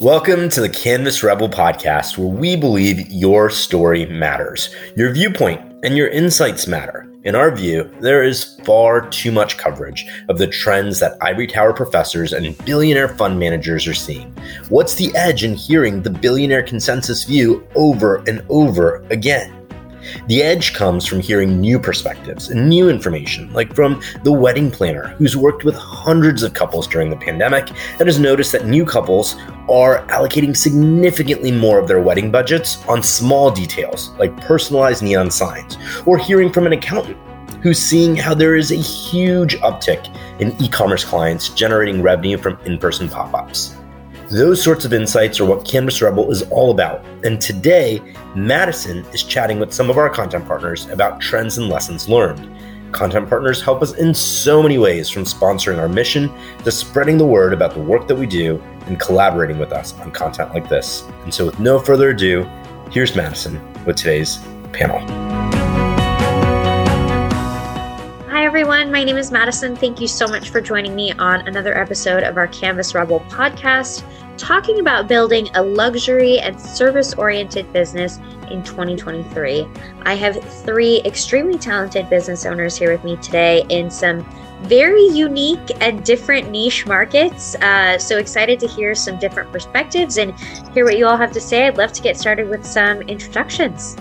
Welcome 0.00 0.48
to 0.50 0.60
the 0.60 0.68
Canvas 0.68 1.24
Rebel 1.24 1.48
podcast, 1.48 2.16
where 2.16 2.28
we 2.28 2.54
believe 2.54 3.10
your 3.10 3.50
story 3.50 4.06
matters. 4.06 4.72
Your 4.96 5.12
viewpoint 5.12 5.60
and 5.82 5.96
your 5.96 6.06
insights 6.06 6.68
matter. 6.68 7.12
In 7.24 7.34
our 7.34 7.50
view, 7.50 7.90
there 8.00 8.22
is 8.22 8.60
far 8.64 9.08
too 9.08 9.32
much 9.32 9.58
coverage 9.58 10.06
of 10.28 10.38
the 10.38 10.46
trends 10.46 11.00
that 11.00 11.18
ivory 11.20 11.48
tower 11.48 11.72
professors 11.72 12.32
and 12.32 12.56
billionaire 12.64 13.08
fund 13.08 13.40
managers 13.40 13.88
are 13.88 13.94
seeing. 13.94 14.32
What's 14.68 14.94
the 14.94 15.10
edge 15.16 15.42
in 15.42 15.54
hearing 15.54 16.00
the 16.00 16.10
billionaire 16.10 16.62
consensus 16.62 17.24
view 17.24 17.66
over 17.74 18.22
and 18.28 18.44
over 18.48 19.04
again? 19.10 19.57
The 20.26 20.42
edge 20.42 20.74
comes 20.74 21.06
from 21.06 21.20
hearing 21.20 21.60
new 21.60 21.78
perspectives 21.78 22.50
and 22.50 22.68
new 22.68 22.88
information, 22.88 23.52
like 23.52 23.74
from 23.74 24.00
the 24.24 24.32
wedding 24.32 24.70
planner 24.70 25.08
who's 25.18 25.36
worked 25.36 25.64
with 25.64 25.74
hundreds 25.74 26.42
of 26.42 26.54
couples 26.54 26.86
during 26.86 27.10
the 27.10 27.16
pandemic 27.16 27.70
and 27.98 28.06
has 28.06 28.18
noticed 28.18 28.52
that 28.52 28.66
new 28.66 28.84
couples 28.84 29.36
are 29.68 30.06
allocating 30.06 30.56
significantly 30.56 31.52
more 31.52 31.78
of 31.78 31.88
their 31.88 32.00
wedding 32.00 32.30
budgets 32.30 32.86
on 32.88 33.02
small 33.02 33.50
details 33.50 34.10
like 34.18 34.36
personalized 34.40 35.02
neon 35.02 35.30
signs, 35.30 35.76
or 36.06 36.18
hearing 36.18 36.52
from 36.52 36.66
an 36.66 36.72
accountant 36.72 37.16
who's 37.62 37.78
seeing 37.78 38.14
how 38.14 38.34
there 38.34 38.56
is 38.56 38.70
a 38.70 38.76
huge 38.76 39.56
uptick 39.56 40.14
in 40.40 40.52
e 40.62 40.68
commerce 40.68 41.04
clients 41.04 41.48
generating 41.50 42.02
revenue 42.02 42.38
from 42.38 42.58
in 42.64 42.78
person 42.78 43.08
pop 43.08 43.34
ups. 43.34 43.77
Those 44.30 44.62
sorts 44.62 44.84
of 44.84 44.92
insights 44.92 45.40
are 45.40 45.46
what 45.46 45.66
Canvas 45.66 46.02
Rebel 46.02 46.30
is 46.30 46.42
all 46.50 46.70
about. 46.70 47.02
And 47.24 47.40
today, 47.40 48.02
Madison 48.36 48.98
is 49.14 49.22
chatting 49.22 49.58
with 49.58 49.72
some 49.72 49.88
of 49.88 49.96
our 49.96 50.10
content 50.10 50.46
partners 50.46 50.86
about 50.90 51.18
trends 51.18 51.56
and 51.56 51.70
lessons 51.70 52.10
learned. 52.10 52.46
Content 52.92 53.26
partners 53.30 53.62
help 53.62 53.80
us 53.80 53.94
in 53.94 54.12
so 54.12 54.62
many 54.62 54.76
ways 54.76 55.08
from 55.08 55.24
sponsoring 55.24 55.78
our 55.78 55.88
mission 55.88 56.30
to 56.62 56.70
spreading 56.70 57.16
the 57.16 57.24
word 57.24 57.54
about 57.54 57.72
the 57.72 57.80
work 57.80 58.06
that 58.06 58.16
we 58.16 58.26
do 58.26 58.62
and 58.84 59.00
collaborating 59.00 59.58
with 59.58 59.72
us 59.72 59.98
on 60.00 60.10
content 60.10 60.52
like 60.52 60.68
this. 60.68 61.04
And 61.24 61.32
so, 61.32 61.46
with 61.46 61.58
no 61.58 61.78
further 61.78 62.10
ado, 62.10 62.44
here's 62.90 63.16
Madison 63.16 63.58
with 63.86 63.96
today's 63.96 64.38
panel. 64.74 65.27
Everyone. 68.88 69.06
My 69.06 69.12
name 69.12 69.18
is 69.18 69.30
Madison. 69.30 69.76
Thank 69.76 70.00
you 70.00 70.08
so 70.08 70.26
much 70.26 70.48
for 70.50 70.60
joining 70.60 70.94
me 70.94 71.12
on 71.12 71.46
another 71.46 71.76
episode 71.76 72.22
of 72.22 72.36
our 72.38 72.46
Canvas 72.48 72.94
Rebel 72.94 73.20
podcast 73.28 74.02
talking 74.38 74.80
about 74.80 75.08
building 75.08 75.48
a 75.54 75.62
luxury 75.62 76.38
and 76.38 76.58
service 76.58 77.12
oriented 77.14 77.70
business 77.72 78.18
in 78.50 78.62
2023. 78.62 79.66
I 80.02 80.14
have 80.14 80.42
three 80.64 81.02
extremely 81.04 81.58
talented 81.58 82.08
business 82.08 82.46
owners 82.46 82.78
here 82.78 82.92
with 82.92 83.04
me 83.04 83.16
today 83.16 83.66
in 83.68 83.90
some 83.90 84.24
very 84.62 85.06
unique 85.08 85.70
and 85.80 86.04
different 86.04 86.50
niche 86.50 86.86
markets. 86.86 87.56
Uh, 87.56 87.98
so 87.98 88.16
excited 88.18 88.58
to 88.60 88.66
hear 88.66 88.94
some 88.94 89.18
different 89.18 89.52
perspectives 89.52 90.16
and 90.18 90.38
hear 90.72 90.84
what 90.84 90.96
you 90.96 91.06
all 91.06 91.16
have 91.16 91.32
to 91.32 91.40
say. 91.40 91.66
I'd 91.66 91.76
love 91.76 91.92
to 91.92 92.02
get 92.02 92.16
started 92.16 92.48
with 92.48 92.64
some 92.64 93.02
introductions. 93.02 93.96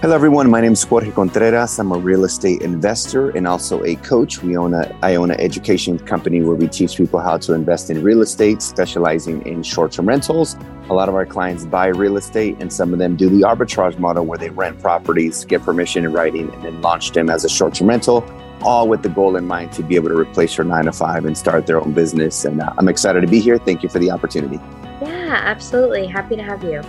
Hello, 0.00 0.14
everyone. 0.14 0.48
My 0.48 0.62
name 0.62 0.72
is 0.72 0.82
Jorge 0.82 1.10
Contreras. 1.10 1.78
I'm 1.78 1.92
a 1.92 1.98
real 1.98 2.24
estate 2.24 2.62
investor 2.62 3.28
and 3.36 3.46
also 3.46 3.84
a 3.84 3.96
coach. 3.96 4.42
We 4.42 4.56
own 4.56 4.72
a, 4.72 4.98
I 5.02 5.16
own 5.16 5.30
an 5.30 5.38
education 5.38 5.98
company 5.98 6.40
where 6.40 6.54
we 6.56 6.68
teach 6.68 6.96
people 6.96 7.20
how 7.20 7.36
to 7.36 7.52
invest 7.52 7.90
in 7.90 8.02
real 8.02 8.22
estate, 8.22 8.62
specializing 8.62 9.44
in 9.46 9.62
short-term 9.62 10.08
rentals. 10.08 10.56
A 10.88 10.94
lot 10.94 11.10
of 11.10 11.14
our 11.14 11.26
clients 11.26 11.66
buy 11.66 11.88
real 11.88 12.16
estate, 12.16 12.56
and 12.60 12.72
some 12.72 12.94
of 12.94 12.98
them 12.98 13.14
do 13.14 13.28
the 13.28 13.42
arbitrage 13.42 13.98
model 13.98 14.24
where 14.24 14.38
they 14.38 14.48
rent 14.48 14.80
properties, 14.80 15.44
get 15.44 15.60
permission 15.60 16.06
in 16.06 16.14
writing, 16.14 16.50
and 16.54 16.64
then 16.64 16.80
launch 16.80 17.10
them 17.10 17.28
as 17.28 17.44
a 17.44 17.50
short-term 17.50 17.90
rental, 17.90 18.24
all 18.62 18.88
with 18.88 19.02
the 19.02 19.10
goal 19.10 19.36
in 19.36 19.46
mind 19.46 19.70
to 19.72 19.82
be 19.82 19.96
able 19.96 20.08
to 20.08 20.16
replace 20.16 20.56
your 20.56 20.64
nine 20.64 20.86
to 20.86 20.92
five 20.92 21.26
and 21.26 21.36
start 21.36 21.66
their 21.66 21.78
own 21.78 21.92
business. 21.92 22.46
And 22.46 22.62
uh, 22.62 22.72
I'm 22.78 22.88
excited 22.88 23.20
to 23.20 23.26
be 23.26 23.38
here. 23.38 23.58
Thank 23.58 23.82
you 23.82 23.90
for 23.90 23.98
the 23.98 24.10
opportunity. 24.10 24.56
Yeah, 25.02 25.42
absolutely. 25.44 26.06
Happy 26.06 26.36
to 26.36 26.42
have 26.42 26.64
you. 26.64 26.80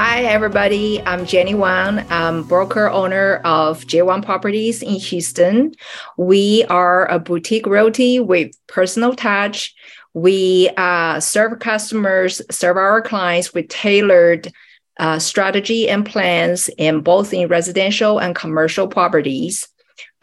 Hi, 0.00 0.22
everybody. 0.22 1.02
I'm 1.02 1.26
Jenny 1.26 1.54
Wang. 1.54 2.06
I'm 2.08 2.44
broker 2.44 2.88
owner 2.88 3.38
of 3.44 3.84
JWang 3.84 4.24
Properties 4.24 4.80
in 4.80 4.94
Houston. 4.94 5.74
We 6.16 6.62
are 6.66 7.10
a 7.10 7.18
boutique 7.18 7.66
realty 7.66 8.20
with 8.20 8.52
personal 8.68 9.14
touch. 9.14 9.74
We 10.14 10.70
uh, 10.76 11.18
serve 11.18 11.58
customers, 11.58 12.40
serve 12.48 12.76
our 12.76 13.02
clients 13.02 13.52
with 13.52 13.66
tailored 13.70 14.52
uh, 15.00 15.18
strategy 15.18 15.88
and 15.88 16.06
plans 16.06 16.70
in 16.78 17.00
both 17.00 17.34
in 17.34 17.48
residential 17.48 18.20
and 18.20 18.36
commercial 18.36 18.86
properties. 18.86 19.66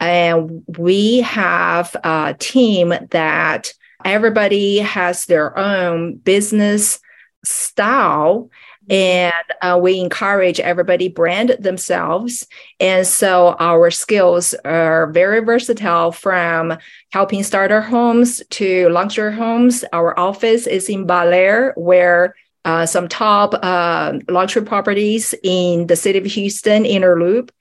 And 0.00 0.64
we 0.78 1.20
have 1.20 1.94
a 2.02 2.34
team 2.38 2.94
that 3.10 3.74
everybody 4.06 4.78
has 4.78 5.26
their 5.26 5.58
own 5.58 6.16
business 6.16 6.98
style 7.44 8.50
and 8.88 9.32
uh, 9.62 9.78
we 9.80 9.98
encourage 9.98 10.60
everybody 10.60 11.08
brand 11.08 11.56
themselves. 11.58 12.46
And 12.78 13.06
so 13.06 13.56
our 13.58 13.90
skills 13.90 14.54
are 14.64 15.08
very 15.08 15.40
versatile 15.40 16.12
from 16.12 16.76
helping 17.10 17.42
starter 17.42 17.80
homes 17.80 18.42
to 18.50 18.88
luxury 18.90 19.34
homes. 19.34 19.84
Our 19.92 20.18
office 20.18 20.66
is 20.66 20.88
in 20.88 21.06
Bel 21.06 21.72
where 21.74 22.34
uh, 22.64 22.86
some 22.86 23.08
top 23.08 23.54
uh, 23.62 24.18
luxury 24.28 24.64
properties 24.64 25.34
in 25.42 25.86
the 25.86 25.96
city 25.96 26.18
of 26.18 26.24
houston 26.24 26.84
inner 26.84 27.18
loop. 27.18 27.52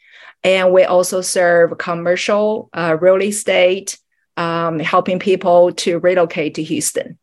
And 0.43 0.71
we 0.71 0.83
also 0.83 1.21
serve 1.21 1.77
commercial 1.79 2.69
uh, 2.73 2.97
real 3.01 3.21
estate 3.21 3.97
um, 4.37 4.79
helping 4.79 5.17
people 5.17 5.71
to 5.73 5.99
relocate 5.99 6.55
to 6.55 6.63
houston 6.63 7.17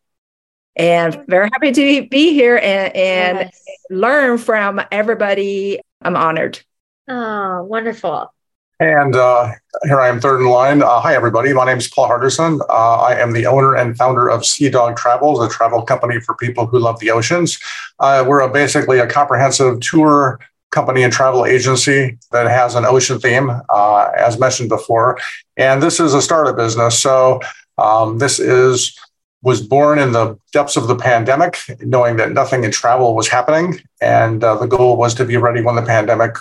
and 0.75 1.23
very 1.27 1.49
happy 1.53 1.71
to 1.71 2.07
be 2.07 2.33
here 2.33 2.57
and, 2.57 2.95
and 2.95 3.37
yes. 3.39 3.63
learn 3.89 4.37
from 4.37 4.81
everybody. 4.91 5.79
I'm 6.01 6.15
honored. 6.15 6.59
Oh, 7.07 7.63
wonderful. 7.63 8.33
And 8.79 9.15
uh, 9.15 9.51
here 9.83 10.01
I 10.01 10.09
am, 10.09 10.19
third 10.19 10.41
in 10.41 10.47
line. 10.47 10.81
Uh, 10.81 10.99
hi, 10.99 11.15
everybody. 11.15 11.53
My 11.53 11.65
name 11.65 11.77
is 11.77 11.87
Paul 11.87 12.09
Hardersen. 12.09 12.59
Uh, 12.69 12.95
I 13.01 13.15
am 13.15 13.31
the 13.31 13.45
owner 13.45 13.75
and 13.75 13.95
founder 13.95 14.29
of 14.29 14.41
Seadog 14.41 14.97
Travels, 14.97 15.39
a 15.45 15.47
travel 15.47 15.83
company 15.83 16.19
for 16.19 16.35
people 16.35 16.65
who 16.65 16.79
love 16.79 16.99
the 16.99 17.11
oceans. 17.11 17.59
Uh, 17.99 18.25
we're 18.27 18.41
a, 18.41 18.49
basically 18.49 18.99
a 18.99 19.07
comprehensive 19.07 19.79
tour 19.79 20.39
company 20.71 21.03
and 21.03 21.13
travel 21.13 21.45
agency 21.45 22.17
that 22.31 22.47
has 22.47 22.75
an 22.75 22.83
ocean 22.83 23.19
theme, 23.19 23.51
uh, 23.69 24.09
as 24.17 24.39
mentioned 24.39 24.69
before. 24.69 25.19
And 25.55 25.81
this 25.81 25.99
is 25.99 26.13
a 26.13 26.21
startup 26.21 26.57
business. 26.57 26.99
So 26.99 27.39
um, 27.77 28.17
this 28.17 28.39
is 28.39 28.97
was 29.43 29.61
born 29.61 29.99
in 29.99 30.13
the 30.13 30.37
depths 30.53 30.77
of 30.77 30.87
the 30.87 30.95
pandemic, 30.95 31.59
knowing 31.81 32.15
that 32.15 32.31
nothing 32.31 32.63
in 32.63 32.71
travel 32.71 33.13
was 33.13 33.27
happening. 33.27 33.79
And 34.01 34.43
uh, 34.43 34.55
the 34.55 34.67
goal 34.67 34.97
was 34.97 35.13
to 35.15 35.25
be 35.25 35.37
ready 35.37 35.61
when 35.61 35.75
the 35.75 35.81
pandemic 35.81 36.35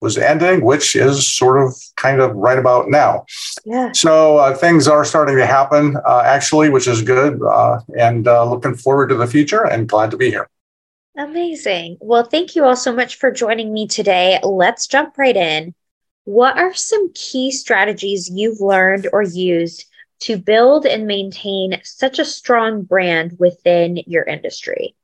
was 0.00 0.18
ending, 0.18 0.64
which 0.64 0.96
is 0.96 1.26
sort 1.26 1.62
of 1.62 1.74
kind 1.96 2.20
of 2.20 2.34
right 2.34 2.58
about 2.58 2.88
now. 2.88 3.26
Yeah. 3.64 3.92
So 3.92 4.38
uh, 4.38 4.54
things 4.54 4.88
are 4.88 5.04
starting 5.04 5.36
to 5.36 5.46
happen, 5.46 5.96
uh, 6.06 6.22
actually, 6.24 6.70
which 6.70 6.86
is 6.86 7.02
good. 7.02 7.42
Uh, 7.42 7.80
and 7.98 8.26
uh, 8.26 8.48
looking 8.48 8.74
forward 8.74 9.08
to 9.08 9.14
the 9.14 9.26
future 9.26 9.64
and 9.64 9.88
glad 9.88 10.10
to 10.10 10.16
be 10.16 10.30
here. 10.30 10.48
Amazing. 11.16 11.96
Well, 12.00 12.24
thank 12.24 12.56
you 12.56 12.64
all 12.64 12.76
so 12.76 12.92
much 12.92 13.16
for 13.16 13.30
joining 13.30 13.72
me 13.72 13.86
today. 13.86 14.38
Let's 14.42 14.86
jump 14.86 15.16
right 15.16 15.36
in. 15.36 15.74
What 16.24 16.58
are 16.58 16.74
some 16.74 17.10
key 17.14 17.50
strategies 17.50 18.28
you've 18.28 18.60
learned 18.60 19.08
or 19.12 19.22
used? 19.22 19.86
To 20.20 20.36
build 20.36 20.86
and 20.86 21.06
maintain 21.06 21.80
such 21.84 22.18
a 22.18 22.24
strong 22.24 22.82
brand 22.82 23.36
within 23.38 23.98
your 24.06 24.24
industry? 24.24 24.94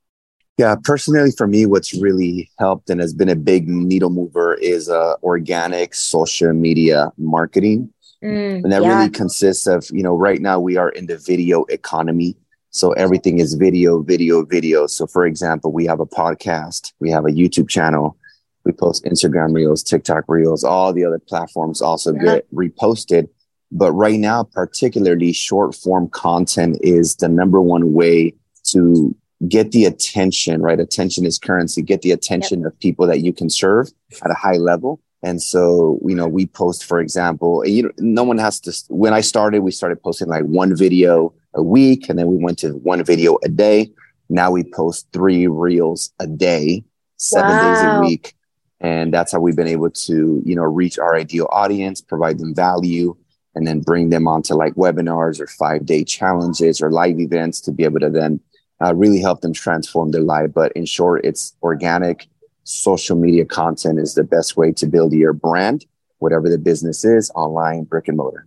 Yeah, 0.58 0.76
personally, 0.84 1.32
for 1.36 1.46
me, 1.46 1.66
what's 1.66 1.94
really 1.94 2.50
helped 2.58 2.90
and 2.90 3.00
has 3.00 3.14
been 3.14 3.28
a 3.28 3.36
big 3.36 3.68
needle 3.68 4.10
mover 4.10 4.54
is 4.54 4.88
uh, 4.88 5.14
organic 5.22 5.94
social 5.94 6.52
media 6.52 7.10
marketing. 7.16 7.92
Mm, 8.22 8.62
and 8.62 8.72
that 8.72 8.82
yeah. 8.82 8.96
really 8.96 9.10
consists 9.10 9.66
of, 9.66 9.88
you 9.90 10.02
know, 10.02 10.14
right 10.14 10.40
now 10.40 10.60
we 10.60 10.76
are 10.76 10.90
in 10.90 11.06
the 11.06 11.18
video 11.18 11.64
economy. 11.64 12.36
So 12.70 12.92
everything 12.92 13.38
is 13.38 13.54
video, 13.54 14.02
video, 14.02 14.44
video. 14.44 14.86
So, 14.86 15.06
for 15.06 15.26
example, 15.26 15.72
we 15.72 15.84
have 15.86 16.00
a 16.00 16.06
podcast, 16.06 16.92
we 17.00 17.10
have 17.10 17.24
a 17.24 17.30
YouTube 17.30 17.68
channel, 17.68 18.16
we 18.64 18.72
post 18.72 19.04
Instagram 19.04 19.54
reels, 19.54 19.82
TikTok 19.82 20.24
reels, 20.28 20.64
all 20.64 20.92
the 20.92 21.04
other 21.04 21.18
platforms 21.18 21.82
also 21.82 22.14
yeah. 22.14 22.22
get 22.22 22.54
reposted. 22.54 23.28
But 23.72 23.92
right 23.92 24.20
now, 24.20 24.44
particularly 24.44 25.32
short 25.32 25.74
form 25.74 26.08
content 26.10 26.78
is 26.82 27.16
the 27.16 27.28
number 27.28 27.60
one 27.60 27.94
way 27.94 28.34
to 28.64 29.16
get 29.48 29.72
the 29.72 29.86
attention, 29.86 30.60
right? 30.60 30.78
Attention 30.78 31.24
is 31.24 31.38
currency, 31.38 31.80
get 31.80 32.02
the 32.02 32.12
attention 32.12 32.60
yep. 32.60 32.72
of 32.72 32.78
people 32.80 33.06
that 33.06 33.20
you 33.20 33.32
can 33.32 33.48
serve 33.48 33.88
at 34.22 34.30
a 34.30 34.34
high 34.34 34.58
level. 34.58 35.00
And 35.22 35.40
so, 35.42 35.98
you 36.04 36.14
know, 36.14 36.28
we 36.28 36.46
post, 36.46 36.84
for 36.84 37.00
example, 37.00 37.66
you 37.66 37.84
know, 37.84 37.90
no 37.98 38.24
one 38.24 38.38
has 38.38 38.60
to, 38.60 38.72
when 38.88 39.14
I 39.14 39.22
started, 39.22 39.62
we 39.62 39.70
started 39.70 40.02
posting 40.02 40.28
like 40.28 40.44
one 40.44 40.76
video 40.76 41.32
a 41.54 41.62
week 41.62 42.08
and 42.08 42.18
then 42.18 42.26
we 42.26 42.36
went 42.36 42.58
to 42.58 42.72
one 42.72 43.02
video 43.04 43.38
a 43.42 43.48
day. 43.48 43.90
Now 44.28 44.50
we 44.50 44.64
post 44.64 45.06
three 45.12 45.46
reels 45.46 46.12
a 46.18 46.26
day, 46.26 46.84
seven 47.16 47.50
wow. 47.50 47.74
days 47.74 47.84
a 47.84 48.00
week. 48.00 48.34
And 48.80 49.14
that's 49.14 49.32
how 49.32 49.38
we've 49.38 49.56
been 49.56 49.68
able 49.68 49.90
to, 49.90 50.42
you 50.44 50.56
know, 50.56 50.62
reach 50.62 50.98
our 50.98 51.14
ideal 51.14 51.48
audience, 51.52 52.00
provide 52.00 52.38
them 52.38 52.52
value, 52.54 53.16
and 53.54 53.66
then 53.66 53.80
bring 53.80 54.10
them 54.10 54.26
onto 54.26 54.54
like 54.54 54.74
webinars 54.74 55.40
or 55.40 55.46
five 55.46 55.84
day 55.86 56.04
challenges 56.04 56.80
or 56.80 56.90
live 56.90 57.20
events 57.20 57.60
to 57.60 57.72
be 57.72 57.84
able 57.84 58.00
to 58.00 58.10
then 58.10 58.40
uh, 58.82 58.94
really 58.94 59.20
help 59.20 59.40
them 59.40 59.52
transform 59.52 60.10
their 60.10 60.22
life. 60.22 60.50
But 60.54 60.72
in 60.72 60.86
short, 60.86 61.24
it's 61.24 61.54
organic 61.62 62.28
social 62.64 63.16
media 63.16 63.44
content 63.44 63.98
is 63.98 64.14
the 64.14 64.24
best 64.24 64.56
way 64.56 64.72
to 64.72 64.86
build 64.86 65.12
your 65.12 65.32
brand, 65.32 65.84
whatever 66.18 66.48
the 66.48 66.58
business 66.58 67.04
is, 67.04 67.30
online, 67.34 67.84
brick 67.84 68.08
and 68.08 68.16
mortar. 68.16 68.46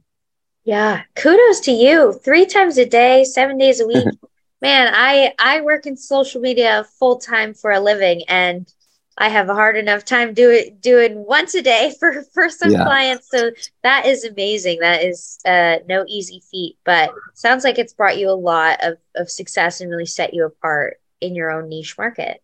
Yeah, 0.64 1.04
kudos 1.16 1.60
to 1.62 1.72
you. 1.72 2.14
Three 2.24 2.46
times 2.46 2.78
a 2.78 2.86
day, 2.86 3.24
seven 3.24 3.58
days 3.58 3.80
a 3.80 3.88
week. 3.88 4.08
Man, 4.62 4.92
I 4.96 5.34
I 5.38 5.62
work 5.62 5.86
in 5.86 5.96
social 5.96 6.42
media 6.42 6.86
full 6.98 7.18
time 7.18 7.54
for 7.54 7.72
a 7.72 7.80
living, 7.80 8.24
and 8.28 8.68
I 9.18 9.30
have 9.30 9.50
a 9.50 9.54
hard 9.54 9.78
enough 9.78 10.04
time 10.04 10.34
do 10.34 10.50
it 10.50 10.82
doing 10.82 11.26
once 11.26 11.56
a 11.56 11.62
day 11.62 11.94
for 12.00 12.24
for 12.34 12.50
some 12.50 12.72
yeah. 12.72 12.84
clients. 12.84 13.30
So 13.30 13.52
that 13.84 14.06
is 14.06 14.26
amazing. 14.26 14.80
That 14.80 15.04
is 15.04 15.40
uh, 15.46 15.78
no 15.88 16.04
easy 16.08 16.42
feat, 16.52 16.78
but 16.84 17.14
sounds 17.34 17.64
like 17.64 17.80
it's 17.80 17.94
brought 17.94 18.18
you 18.18 18.30
a 18.30 18.32
lot 18.32 18.80
of 18.84 18.98
of 19.16 19.30
success 19.30 19.80
and 19.80 19.90
really 19.90 20.06
set 20.06 20.34
you 20.34 20.46
apart 20.46 21.00
in 21.22 21.36
your 21.36 21.52
own 21.52 21.70
niche 21.70 21.98
market. 21.98 22.42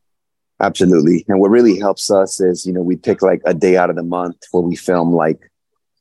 Absolutely. 0.62 1.26
And 1.28 1.40
what 1.40 1.50
really 1.50 1.80
helps 1.80 2.12
us 2.12 2.40
is, 2.40 2.66
you 2.66 2.72
know, 2.72 2.84
we 2.84 2.96
pick 2.96 3.22
like 3.22 3.42
a 3.46 3.54
day 3.54 3.78
out 3.78 3.90
of 3.90 3.96
the 3.96 4.04
month 4.04 4.38
where 4.52 4.62
we 4.62 4.76
film 4.76 5.12
like 5.12 5.52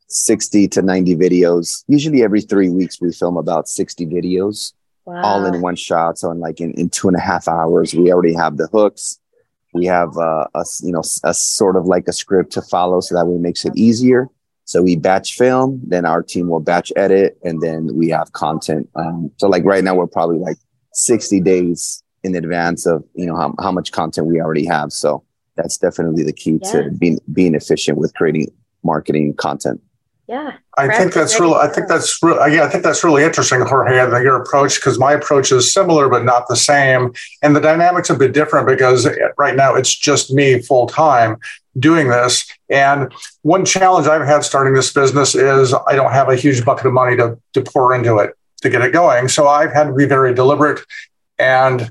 60 0.08 0.68
to 0.68 0.82
90 0.82 1.16
videos. 1.16 1.82
Usually 1.88 2.22
every 2.22 2.42
three 2.42 2.68
weeks, 2.68 3.00
we 3.00 3.10
film 3.10 3.38
about 3.38 3.68
60 3.68 4.06
videos 4.06 4.74
wow. 5.04 5.22
all 5.22 5.46
in 5.46 5.60
one 5.60 5.76
shot. 5.76 6.18
So 6.18 6.30
in 6.30 6.40
like 6.40 6.60
in, 6.60 6.72
in 6.74 6.90
two 6.90 7.08
and 7.08 7.16
a 7.16 7.20
half 7.20 7.48
hours, 7.48 7.94
we 7.94 8.12
already 8.12 8.34
have 8.34 8.56
the 8.56 8.68
hooks. 8.68 9.18
We 9.72 9.86
have 9.86 10.16
uh, 10.16 10.46
a, 10.54 10.64
you 10.82 10.92
know, 10.92 11.02
a 11.24 11.34
sort 11.34 11.76
of 11.76 11.86
like 11.86 12.08
a 12.08 12.12
script 12.12 12.52
to 12.52 12.62
follow 12.62 13.00
so 13.00 13.14
that 13.14 13.26
way 13.26 13.36
it 13.36 13.40
makes 13.40 13.64
it 13.64 13.72
easier. 13.76 14.28
So 14.64 14.82
we 14.82 14.96
batch 14.96 15.34
film, 15.34 15.80
then 15.84 16.04
our 16.04 16.22
team 16.22 16.48
will 16.48 16.60
batch 16.60 16.92
edit, 16.94 17.38
and 17.42 17.60
then 17.60 17.90
we 17.94 18.08
have 18.10 18.32
content. 18.32 18.88
Um, 18.94 19.32
so 19.36 19.48
like 19.48 19.64
right 19.64 19.82
now, 19.82 19.96
we're 19.96 20.06
probably 20.06 20.38
like 20.38 20.58
60 20.92 21.40
days 21.40 22.02
in 22.22 22.34
advance 22.34 22.86
of 22.86 23.04
you 23.14 23.26
know 23.26 23.36
how, 23.36 23.54
how 23.60 23.72
much 23.72 23.92
content 23.92 24.26
we 24.26 24.40
already 24.40 24.66
have 24.66 24.92
so 24.92 25.24
that's 25.56 25.78
definitely 25.78 26.22
the 26.22 26.32
key 26.32 26.58
yeah. 26.62 26.72
to 26.72 26.90
being 26.90 27.18
being 27.32 27.54
efficient 27.54 27.98
with 27.98 28.14
creating 28.14 28.46
marketing 28.82 29.34
content 29.34 29.80
yeah. 30.30 30.52
I 30.78 30.96
think 30.96 31.12
that's 31.12 31.40
really 31.40 31.56
i 31.56 31.66
think 31.66 31.88
that's 31.88 32.22
really 32.22 32.54
yeah 32.54 32.62
i 32.62 32.68
think 32.68 32.84
that's 32.84 33.02
really 33.02 33.24
interesting 33.24 33.62
jorge 33.62 33.96
that 33.96 34.22
your 34.22 34.40
approach 34.40 34.76
because 34.76 34.96
my 34.96 35.12
approach 35.12 35.50
is 35.50 35.74
similar 35.74 36.08
but 36.08 36.24
not 36.24 36.46
the 36.46 36.54
same. 36.54 37.12
And 37.42 37.56
the 37.56 37.60
dynamics 37.60 38.10
a 38.10 38.14
bit 38.14 38.32
different 38.32 38.68
because 38.68 39.06
eh, 39.06 39.16
right 39.36 39.56
now 39.56 39.74
it's 39.74 39.92
just 39.92 40.32
me 40.32 40.62
full 40.62 40.86
time 40.86 41.36
doing 41.78 42.08
this. 42.08 42.46
And 42.68 43.12
one 43.42 43.64
challenge 43.64 44.06
i've 44.06 44.24
had 44.24 44.44
starting 44.44 44.72
this 44.74 44.92
business 44.92 45.34
is 45.34 45.74
i 45.88 45.96
don't 45.96 46.12
have 46.12 46.28
a 46.28 46.36
huge 46.36 46.64
bucket 46.64 46.86
of 46.86 46.92
money 46.92 47.16
to, 47.16 47.36
to 47.54 47.62
pour 47.62 47.92
into 47.92 48.18
it 48.18 48.30
to 48.62 48.70
get 48.70 48.82
it 48.82 48.92
going. 48.92 49.26
So 49.26 49.48
i've 49.48 49.72
had 49.72 49.88
to 49.88 49.92
be 49.92 50.06
very 50.06 50.32
deliberate 50.32 50.80
and 51.40 51.90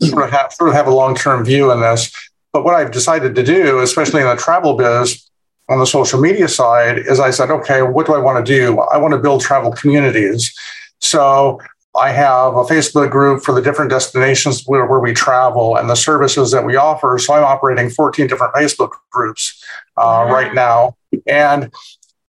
sort 0.00 0.24
of 0.24 0.30
have, 0.30 0.52
sort 0.52 0.68
of 0.68 0.76
have 0.76 0.86
a 0.86 0.94
long 0.94 1.16
term 1.16 1.44
view 1.44 1.72
in 1.72 1.80
this. 1.80 2.12
But 2.52 2.64
what 2.64 2.74
I've 2.74 2.92
decided 2.92 3.34
to 3.34 3.42
do, 3.42 3.80
especially 3.80 4.20
in 4.20 4.28
the 4.28 4.36
travel 4.36 4.76
biz 4.76 5.29
on 5.70 5.78
the 5.78 5.86
social 5.86 6.20
media 6.20 6.48
side, 6.48 6.98
is 6.98 7.20
I 7.20 7.30
said, 7.30 7.50
okay, 7.50 7.82
what 7.82 8.06
do 8.06 8.14
I 8.14 8.18
want 8.18 8.44
to 8.44 8.52
do? 8.52 8.80
I 8.80 8.98
want 8.98 9.12
to 9.12 9.18
build 9.18 9.40
travel 9.40 9.72
communities. 9.72 10.52
So 10.98 11.60
I 11.96 12.10
have 12.10 12.54
a 12.54 12.64
Facebook 12.64 13.10
group 13.10 13.42
for 13.42 13.52
the 13.52 13.62
different 13.62 13.90
destinations 13.90 14.64
where, 14.66 14.86
where 14.86 15.00
we 15.00 15.12
travel 15.12 15.76
and 15.76 15.88
the 15.88 15.94
services 15.94 16.50
that 16.50 16.64
we 16.64 16.76
offer. 16.76 17.18
So 17.18 17.34
I'm 17.34 17.44
operating 17.44 17.88
14 17.88 18.26
different 18.26 18.54
Facebook 18.54 18.90
groups 19.10 19.64
uh, 19.96 20.26
right 20.28 20.54
now. 20.54 20.96
And 21.26 21.72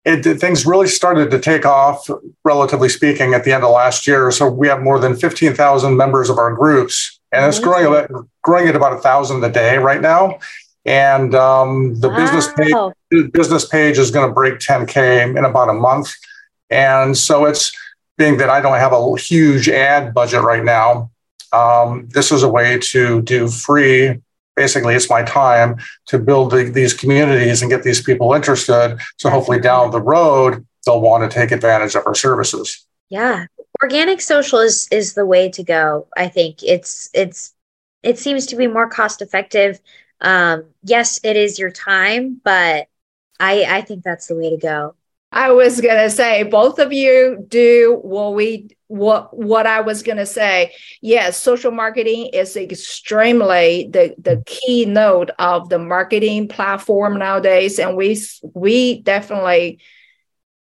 it, 0.04 0.22
things 0.38 0.66
really 0.66 0.88
started 0.88 1.30
to 1.30 1.38
take 1.38 1.64
off, 1.64 2.08
relatively 2.44 2.88
speaking, 2.88 3.34
at 3.34 3.44
the 3.44 3.52
end 3.52 3.64
of 3.64 3.70
last 3.70 4.06
year. 4.06 4.30
So 4.30 4.48
we 4.48 4.68
have 4.68 4.82
more 4.82 4.98
than 4.98 5.16
15,000 5.16 5.96
members 5.96 6.28
of 6.30 6.38
our 6.38 6.52
groups, 6.52 7.18
and 7.32 7.46
it's 7.46 7.58
growing 7.58 8.06
growing 8.42 8.68
at 8.68 8.76
about 8.76 8.92
a 8.92 8.98
thousand 8.98 9.42
a 9.42 9.50
day 9.50 9.78
right 9.78 10.02
now. 10.02 10.38
And 10.86 11.34
um, 11.34 11.98
the 12.00 12.08
wow. 12.08 12.16
business 12.16 12.48
page 12.52 13.32
business 13.32 13.66
page 13.66 13.98
is 13.98 14.10
going 14.10 14.28
to 14.28 14.34
break 14.34 14.58
10k 14.58 15.36
in 15.36 15.44
about 15.44 15.70
a 15.70 15.74
month. 15.74 16.12
And 16.68 17.16
so 17.16 17.46
it's 17.46 17.72
being 18.18 18.36
that 18.38 18.50
I 18.50 18.60
don't 18.60 18.78
have 18.78 18.92
a 18.92 19.16
huge 19.16 19.68
ad 19.68 20.12
budget 20.12 20.42
right 20.42 20.64
now. 20.64 21.10
Um, 21.52 22.08
this 22.08 22.32
is 22.32 22.42
a 22.42 22.48
way 22.48 22.78
to 22.80 23.22
do 23.22 23.48
free 23.48 24.20
basically 24.56 24.94
it's 24.94 25.10
my 25.10 25.22
time 25.22 25.76
to 26.06 26.18
build 26.18 26.50
the, 26.50 26.64
these 26.64 26.94
communities 26.94 27.62
and 27.62 27.70
get 27.70 27.82
these 27.82 28.02
people 28.02 28.32
interested. 28.34 28.98
So 29.16 29.30
hopefully 29.30 29.60
down 29.60 29.90
the 29.90 30.00
road, 30.00 30.66
they'll 30.84 31.00
want 31.00 31.28
to 31.28 31.34
take 31.34 31.50
advantage 31.50 31.94
of 31.94 32.06
our 32.06 32.14
services. 32.14 32.86
Yeah. 33.10 33.46
Organic 33.82 34.20
social 34.20 34.60
is 34.60 34.88
is 34.90 35.14
the 35.14 35.26
way 35.26 35.50
to 35.50 35.62
go. 35.62 36.06
I 36.16 36.28
think 36.28 36.62
it's 36.62 37.10
it's 37.12 37.52
it 38.02 38.18
seems 38.18 38.46
to 38.46 38.56
be 38.56 38.66
more 38.66 38.88
cost 38.88 39.20
effective. 39.20 39.80
Um, 40.24 40.64
yes, 40.82 41.20
it 41.22 41.36
is 41.36 41.58
your 41.58 41.70
time, 41.70 42.40
but 42.42 42.88
I 43.38 43.64
I 43.68 43.80
think 43.82 44.02
that's 44.02 44.26
the 44.26 44.34
way 44.34 44.50
to 44.50 44.56
go. 44.56 44.96
I 45.30 45.50
was 45.52 45.80
gonna 45.80 46.08
say 46.08 46.44
both 46.44 46.78
of 46.78 46.92
you 46.92 47.44
do 47.46 47.98
what 48.02 48.34
we 48.34 48.68
what 48.86 49.36
what 49.36 49.66
I 49.66 49.82
was 49.82 50.02
gonna 50.02 50.24
say. 50.24 50.72
Yes, 51.02 51.36
social 51.38 51.72
marketing 51.72 52.30
is 52.32 52.56
extremely 52.56 53.88
the 53.92 54.14
the 54.18 54.42
keynote 54.46 55.30
of 55.38 55.68
the 55.68 55.78
marketing 55.78 56.48
platform 56.48 57.18
nowadays, 57.18 57.78
and 57.78 57.94
we 57.94 58.18
we 58.54 59.02
definitely 59.02 59.80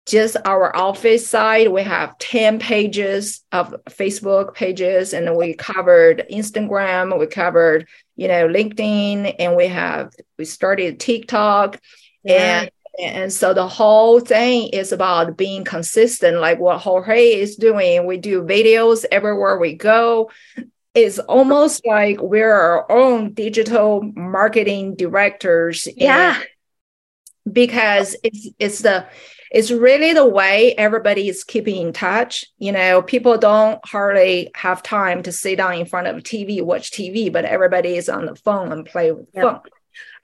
just 0.05 0.35
our 0.43 0.75
office 0.75 1.25
side 1.25 1.69
we 1.69 1.81
have 1.81 2.17
10 2.17 2.59
pages 2.59 3.41
of 3.53 3.73
facebook 3.89 4.53
pages 4.53 5.13
and 5.13 5.33
we 5.37 5.53
covered 5.53 6.25
instagram 6.29 7.17
we 7.17 7.25
covered 7.25 7.87
you 8.15 8.27
know 8.27 8.47
linkedin 8.47 9.35
and 9.39 9.55
we 9.55 9.67
have 9.67 10.13
we 10.37 10.45
started 10.45 10.99
tiktok 10.99 11.79
yeah. 12.23 12.61
and 12.61 12.71
and 12.99 13.33
so 13.33 13.53
the 13.53 13.67
whole 13.67 14.19
thing 14.19 14.69
is 14.69 14.91
about 14.91 15.35
being 15.35 15.63
consistent, 15.63 16.37
like 16.37 16.59
what 16.59 16.79
Jorge 16.79 17.33
is 17.33 17.55
doing. 17.55 18.05
We 18.05 18.17
do 18.17 18.43
videos 18.43 19.03
everywhere 19.11 19.57
we 19.57 19.73
go. 19.73 20.29
It's 20.93 21.17
almost 21.17 21.85
like 21.87 22.21
we're 22.21 22.53
our 22.53 22.91
own 22.91 23.33
digital 23.33 24.03
marketing 24.15 24.95
directors. 24.95 25.87
Yeah. 25.95 26.39
Because 27.51 28.15
it's 28.23 28.49
it's 28.57 28.79
the 28.79 29.05
it's 29.53 29.69
really 29.69 30.13
the 30.13 30.27
way 30.27 30.73
everybody 30.73 31.29
is 31.29 31.43
keeping 31.43 31.75
in 31.75 31.93
touch. 31.93 32.43
You 32.57 32.71
know, 32.71 33.03
people 33.03 33.37
don't 33.37 33.79
hardly 33.85 34.49
have 34.55 34.81
time 34.81 35.21
to 35.23 35.31
sit 35.31 35.57
down 35.57 35.75
in 35.75 35.85
front 35.85 36.07
of 36.07 36.15
TV, 36.23 36.63
watch 36.63 36.91
TV, 36.91 37.31
but 37.31 37.45
everybody 37.45 37.95
is 37.95 38.09
on 38.09 38.25
the 38.25 38.35
phone 38.35 38.71
and 38.71 38.85
play 38.85 39.11
with 39.11 39.31
the 39.31 39.41
yep. 39.41 39.43
phone. 39.43 39.61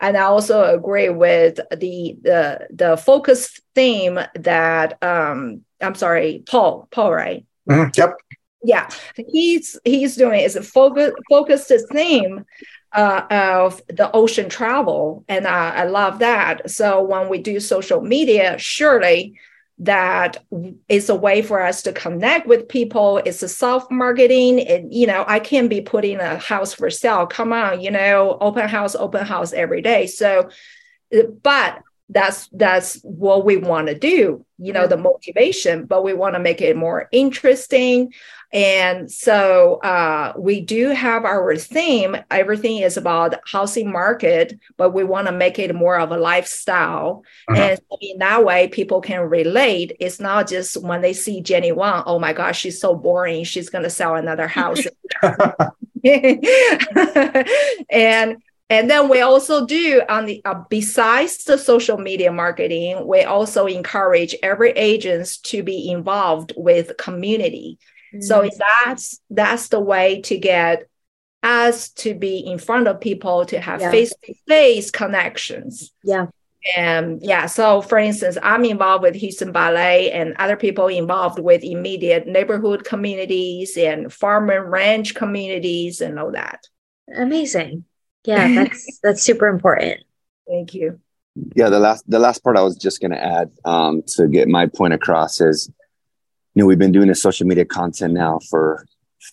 And 0.01 0.17
I 0.17 0.23
also 0.23 0.63
agree 0.63 1.09
with 1.09 1.59
the 1.69 2.17
the 2.21 2.67
the 2.71 2.97
focus 2.97 3.59
theme 3.75 4.19
that 4.35 5.01
um 5.03 5.63
I'm 5.79 5.95
sorry, 5.95 6.43
Paul, 6.49 6.87
Paul, 6.91 7.13
right? 7.13 7.45
Mm-hmm. 7.69 7.91
Yep. 7.95 8.17
Yeah, 8.61 8.89
he's 9.15 9.79
he's 9.85 10.15
doing 10.15 10.41
is 10.41 10.55
a 10.55 10.63
focus 10.63 11.13
focused 11.29 11.71
theme 11.91 12.45
uh, 12.91 13.21
of 13.29 13.81
the 13.87 14.09
ocean 14.13 14.49
travel, 14.49 15.23
and 15.27 15.47
I, 15.47 15.69
I 15.69 15.83
love 15.85 16.19
that. 16.19 16.69
So 16.69 17.01
when 17.01 17.29
we 17.29 17.37
do 17.39 17.59
social 17.59 18.01
media, 18.01 18.57
surely 18.57 19.39
that 19.79 20.43
is 20.89 21.07
a 21.07 21.15
way 21.15 21.41
for 21.41 21.61
us 21.61 21.81
to 21.83 21.93
connect 21.93 22.47
with 22.47 22.67
people. 22.67 23.19
It's 23.19 23.41
a 23.41 23.47
self 23.47 23.89
marketing. 23.89 24.59
And, 24.59 24.93
you 24.93 25.07
know, 25.07 25.23
I 25.25 25.39
can't 25.39 25.69
be 25.69 25.81
putting 25.81 26.19
a 26.19 26.37
house 26.37 26.73
for 26.73 26.89
sale. 26.89 27.25
Come 27.25 27.53
on, 27.53 27.79
you 27.79 27.89
know, 27.89 28.37
open 28.41 28.67
house, 28.67 28.93
open 28.95 29.25
house 29.25 29.53
every 29.53 29.81
day. 29.81 30.05
So, 30.07 30.49
but 31.41 31.81
that's 32.09 32.47
that's 32.53 32.99
what 33.03 33.45
we 33.45 33.57
want 33.57 33.87
to 33.87 33.93
do 33.93 34.43
you 34.59 34.73
know 34.73 34.87
the 34.87 34.97
motivation 34.97 35.85
but 35.85 36.03
we 36.03 36.13
want 36.13 36.35
to 36.35 36.39
make 36.39 36.61
it 36.61 36.75
more 36.75 37.07
interesting. 37.11 38.13
And 38.51 39.11
so 39.11 39.75
uh, 39.83 40.33
we 40.35 40.59
do 40.59 40.89
have 40.89 41.23
our 41.23 41.55
theme 41.55 42.17
everything 42.31 42.79
is 42.79 42.97
about 42.97 43.35
housing 43.45 43.91
market 43.91 44.59
but 44.75 44.89
we 44.89 45.03
want 45.03 45.27
to 45.27 45.33
make 45.33 45.59
it 45.59 45.73
more 45.73 45.99
of 45.99 46.11
a 46.11 46.17
lifestyle. 46.17 47.23
Uh-huh. 47.47 47.61
and 47.61 47.79
in 48.01 48.17
that 48.19 48.43
way 48.43 48.67
people 48.67 49.01
can 49.01 49.21
relate. 49.21 49.95
It's 49.99 50.19
not 50.19 50.49
just 50.49 50.81
when 50.81 51.01
they 51.01 51.13
see 51.13 51.41
jenny 51.41 51.71
wang 51.71 52.03
oh 52.05 52.19
my 52.19 52.33
gosh 52.33 52.59
she's 52.59 52.81
so 52.81 52.95
boring 52.95 53.43
she's 53.43 53.69
going 53.69 53.83
to 53.83 53.89
sell 53.89 54.15
another 54.15 54.47
house. 54.47 54.81
And 57.91 58.37
and 58.69 58.89
then 58.89 59.09
we 59.09 59.21
also 59.21 59.65
do 59.65 60.03
on 60.07 60.27
the 60.27 60.41
uh, 60.45 60.63
besides 60.69 61.43
the 61.43 61.57
social 61.57 61.97
media 61.97 62.31
marketing, 62.31 63.07
we 63.07 63.23
also 63.23 63.65
encourage 63.65 64.35
every 64.43 64.71
agents 64.71 65.37
to 65.37 65.63
be 65.63 65.89
involved 65.89 66.53
with 66.55 66.95
community. 66.97 67.79
Mm-hmm. 68.13 68.21
So 68.21 68.47
that's 68.57 69.19
that's 69.31 69.69
the 69.69 69.79
way 69.79 70.21
to 70.21 70.37
get 70.37 70.87
us 71.41 71.89
to 71.89 72.13
be 72.13 72.37
in 72.39 72.59
front 72.59 72.87
of 72.87 73.01
people 73.01 73.45
to 73.45 73.59
have 73.59 73.81
face 73.81 74.13
to 74.23 74.33
face 74.47 74.91
connections. 74.91 75.91
Yeah. 76.03 76.27
And 76.75 77.23
yeah, 77.23 77.45
so 77.45 77.81
for 77.81 77.97
instance, 77.97 78.37
I'm 78.43 78.65
involved 78.65 79.01
with 79.01 79.15
Houston 79.15 79.51
Ballet 79.51 80.11
and 80.11 80.35
other 80.37 80.57
people 80.57 80.87
involved 80.87 81.39
with 81.39 81.63
immediate 81.63 82.27
neighborhood 82.27 82.83
communities 82.83 83.77
and 83.77 84.11
farm 84.11 84.49
and 84.49 84.69
ranch 84.69 85.15
communities 85.15 86.01
and 86.01 86.19
all 86.19 86.33
that. 86.33 86.67
Amazing. 87.15 87.85
Yeah, 88.23 88.53
that's 88.53 88.99
that's 89.03 89.23
super 89.23 89.47
important. 89.47 90.03
Thank 90.47 90.73
you. 90.73 90.99
Yeah, 91.55 91.69
the 91.69 91.79
last 91.79 92.09
the 92.09 92.19
last 92.19 92.43
part 92.43 92.57
I 92.57 92.61
was 92.61 92.75
just 92.75 93.01
going 93.01 93.11
to 93.11 93.23
add 93.23 93.51
um, 93.65 94.03
to 94.15 94.27
get 94.27 94.47
my 94.47 94.67
point 94.67 94.93
across 94.93 95.39
is, 95.39 95.71
you 96.53 96.61
know, 96.61 96.65
we've 96.65 96.79
been 96.79 96.91
doing 96.91 97.07
this 97.07 97.21
social 97.21 97.47
media 97.47 97.65
content 97.65 98.13
now 98.13 98.39
for 98.49 98.85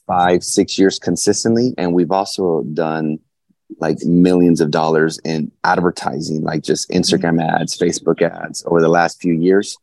five 0.06 0.44
six 0.44 0.78
years 0.78 0.98
consistently, 0.98 1.74
and 1.78 1.92
we've 1.94 2.12
also 2.12 2.62
done 2.62 3.18
like 3.80 3.98
millions 4.04 4.60
of 4.60 4.70
dollars 4.70 5.18
in 5.24 5.50
advertising, 5.64 6.42
like 6.42 6.62
just 6.62 6.88
Instagram 6.90 7.40
mm-hmm. 7.40 7.62
ads, 7.62 7.76
Facebook 7.76 8.22
ads 8.22 8.64
over 8.66 8.80
the 8.80 8.88
last 8.88 9.20
few 9.20 9.32
years. 9.32 9.76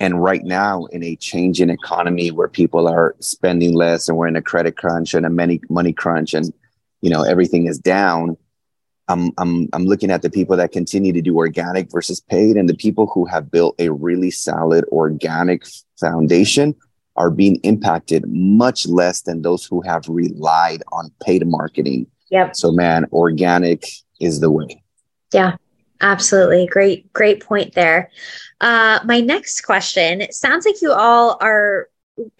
And 0.00 0.22
right 0.22 0.42
now, 0.44 0.86
in 0.86 1.02
a 1.04 1.16
changing 1.16 1.70
economy 1.70 2.30
where 2.30 2.48
people 2.48 2.88
are 2.88 3.14
spending 3.20 3.74
less 3.74 4.08
and 4.08 4.18
we're 4.18 4.26
in 4.26 4.36
a 4.36 4.42
credit 4.42 4.76
crunch 4.76 5.14
and 5.14 5.24
a 5.24 5.30
money 5.30 5.60
money 5.70 5.92
crunch, 5.92 6.34
and 6.34 6.52
you 7.04 7.10
know 7.10 7.22
everything 7.22 7.66
is 7.66 7.78
down, 7.78 8.36
I'm 9.08 9.30
I'm 9.38 9.68
I'm 9.72 9.84
looking 9.84 10.10
at 10.10 10.22
the 10.22 10.30
people 10.30 10.56
that 10.56 10.72
continue 10.72 11.12
to 11.12 11.22
do 11.22 11.36
organic 11.36 11.90
versus 11.90 12.20
paid, 12.20 12.56
and 12.56 12.68
the 12.68 12.76
people 12.76 13.06
who 13.12 13.26
have 13.26 13.50
built 13.50 13.74
a 13.78 13.90
really 13.90 14.30
solid 14.30 14.84
organic 14.90 15.64
foundation 16.00 16.74
are 17.16 17.30
being 17.30 17.56
impacted 17.62 18.24
much 18.26 18.86
less 18.86 19.22
than 19.22 19.42
those 19.42 19.64
who 19.64 19.80
have 19.82 20.08
relied 20.08 20.82
on 20.90 21.12
paid 21.22 21.46
marketing 21.46 22.08
Yep. 22.34 22.56
So 22.56 22.72
man, 22.72 23.06
organic 23.12 23.86
is 24.20 24.40
the 24.40 24.50
way. 24.50 24.82
Yeah. 25.32 25.56
Absolutely. 26.00 26.66
Great, 26.66 27.12
great 27.12 27.40
point 27.40 27.74
there. 27.74 28.10
Uh, 28.60 28.98
my 29.04 29.20
next 29.20 29.60
question 29.60 30.20
it 30.20 30.34
sounds 30.34 30.66
like 30.66 30.82
you 30.82 30.92
all 30.92 31.38
are 31.40 31.88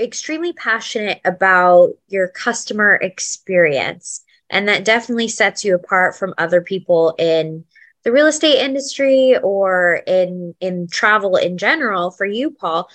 extremely 0.01 0.53
passionate 0.53 1.21
about 1.25 1.91
your 2.09 2.27
customer 2.29 2.97
experience. 2.97 4.24
And 4.55 4.69
that 4.69 4.85
definitely 4.85 5.27
sets 5.27 5.65
you 5.65 5.75
apart 5.75 6.17
from 6.17 6.33
other 6.39 6.63
people 6.63 7.15
in 7.19 7.65
the 8.05 8.13
real 8.13 8.29
estate 8.29 8.63
industry 8.65 9.37
or 9.43 10.01
in 10.07 10.55
in 10.61 10.87
travel 10.87 11.37
in 11.37 11.59
general 11.59 12.11
for 12.13 12.25
you 12.25 12.51
paul. 12.51 12.89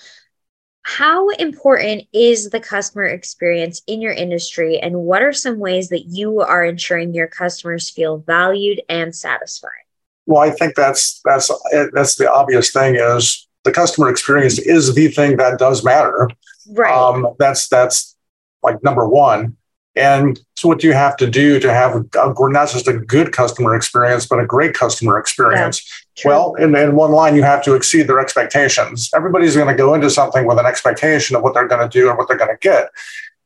How 0.82 1.28
important 1.28 2.04
is 2.14 2.48
the 2.48 2.60
customer 2.60 3.04
experience 3.04 3.82
in 3.86 4.00
your 4.00 4.12
industry? 4.12 4.78
And 4.78 5.02
what 5.02 5.20
are 5.20 5.34
some 5.34 5.58
ways 5.58 5.90
that 5.90 6.06
you 6.06 6.40
are 6.40 6.64
ensuring 6.64 7.12
your 7.12 7.26
customers 7.26 7.90
feel 7.90 8.18
valued 8.18 8.80
and 8.88 9.14
satisfied? 9.14 9.84
Well 10.24 10.40
i 10.40 10.50
think 10.50 10.74
that's 10.74 11.20
that's 11.24 11.50
that's 11.92 12.14
the 12.14 12.32
obvious 12.32 12.72
thing 12.72 12.94
is 12.94 13.46
the 13.64 13.72
customer 13.72 14.08
experience 14.08 14.58
is 14.58 14.94
the 14.94 15.08
thing 15.08 15.36
that 15.36 15.58
does 15.58 15.84
matter. 15.84 16.30
Right. 16.70 16.90
Um, 16.90 17.34
that's 17.38 17.68
that's 17.68 18.16
like 18.62 18.82
number 18.82 19.06
one 19.06 19.58
and 19.96 20.40
so, 20.56 20.68
what 20.68 20.84
you 20.84 20.92
have 20.92 21.16
to 21.16 21.28
do 21.28 21.58
to 21.58 21.72
have 21.72 21.96
a, 21.96 22.04
not 22.14 22.70
just 22.70 22.86
a 22.86 22.92
good 22.92 23.32
customer 23.32 23.74
experience, 23.74 24.26
but 24.26 24.38
a 24.38 24.46
great 24.46 24.72
customer 24.72 25.18
experience? 25.18 25.84
Yeah, 26.18 26.28
well, 26.28 26.54
in, 26.54 26.76
in 26.76 26.94
one 26.94 27.10
line, 27.10 27.34
you 27.34 27.42
have 27.42 27.62
to 27.64 27.74
exceed 27.74 28.04
their 28.04 28.20
expectations. 28.20 29.10
Everybody's 29.14 29.56
going 29.56 29.68
to 29.68 29.74
go 29.74 29.94
into 29.94 30.08
something 30.08 30.46
with 30.46 30.58
an 30.58 30.66
expectation 30.66 31.34
of 31.34 31.42
what 31.42 31.54
they're 31.54 31.66
going 31.66 31.88
to 31.88 31.88
do 31.88 32.08
and 32.08 32.16
what 32.16 32.28
they're 32.28 32.36
going 32.36 32.54
to 32.54 32.58
get. 32.60 32.90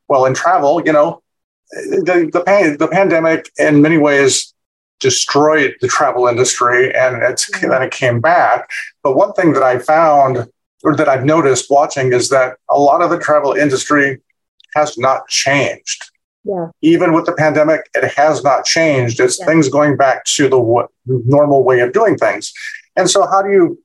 Well, 0.08 0.26
in 0.26 0.34
travel, 0.34 0.82
you 0.84 0.92
know, 0.92 1.22
the, 1.70 2.28
the, 2.30 2.76
the 2.78 2.88
pandemic 2.88 3.50
in 3.58 3.80
many 3.80 3.96
ways 3.96 4.52
destroyed 5.00 5.74
the 5.80 5.88
travel 5.88 6.26
industry 6.26 6.94
and 6.94 7.22
it's, 7.22 7.50
mm-hmm. 7.50 7.70
then 7.70 7.82
it 7.82 7.90
came 7.90 8.20
back. 8.20 8.68
But 9.02 9.16
one 9.16 9.32
thing 9.32 9.54
that 9.54 9.62
I 9.62 9.78
found 9.78 10.48
or 10.82 10.94
that 10.96 11.08
I've 11.08 11.24
noticed 11.24 11.70
watching 11.70 12.12
is 12.12 12.28
that 12.28 12.58
a 12.68 12.78
lot 12.78 13.00
of 13.00 13.08
the 13.08 13.18
travel 13.18 13.54
industry 13.54 14.20
has 14.74 14.98
not 14.98 15.26
changed 15.28 16.10
yeah. 16.44 16.68
Even 16.82 17.14
with 17.14 17.24
the 17.24 17.32
pandemic, 17.32 17.88
it 17.94 18.12
has 18.12 18.44
not 18.44 18.64
changed. 18.64 19.18
It's 19.18 19.40
yeah. 19.40 19.46
things 19.46 19.68
going 19.68 19.96
back 19.96 20.24
to 20.24 20.44
the 20.44 20.58
w- 20.58 20.88
normal 21.06 21.64
way 21.64 21.80
of 21.80 21.92
doing 21.92 22.16
things. 22.16 22.52
And 22.96 23.08
so, 23.08 23.26
how 23.26 23.42
do 23.42 23.50
you 23.50 23.82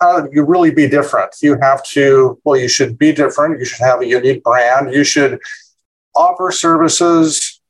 how 0.00 0.22
do 0.22 0.30
you 0.32 0.44
really 0.44 0.72
be 0.72 0.88
different? 0.88 1.34
You 1.40 1.56
have 1.60 1.82
to 1.84 2.40
well, 2.44 2.58
you 2.58 2.68
should 2.68 2.98
be 2.98 3.12
different. 3.12 3.60
You 3.60 3.64
should 3.64 3.84
have 3.84 4.00
a 4.00 4.06
unique 4.06 4.42
brand. 4.42 4.92
You 4.92 5.04
should 5.04 5.40
offer 6.16 6.50
services 6.50 7.60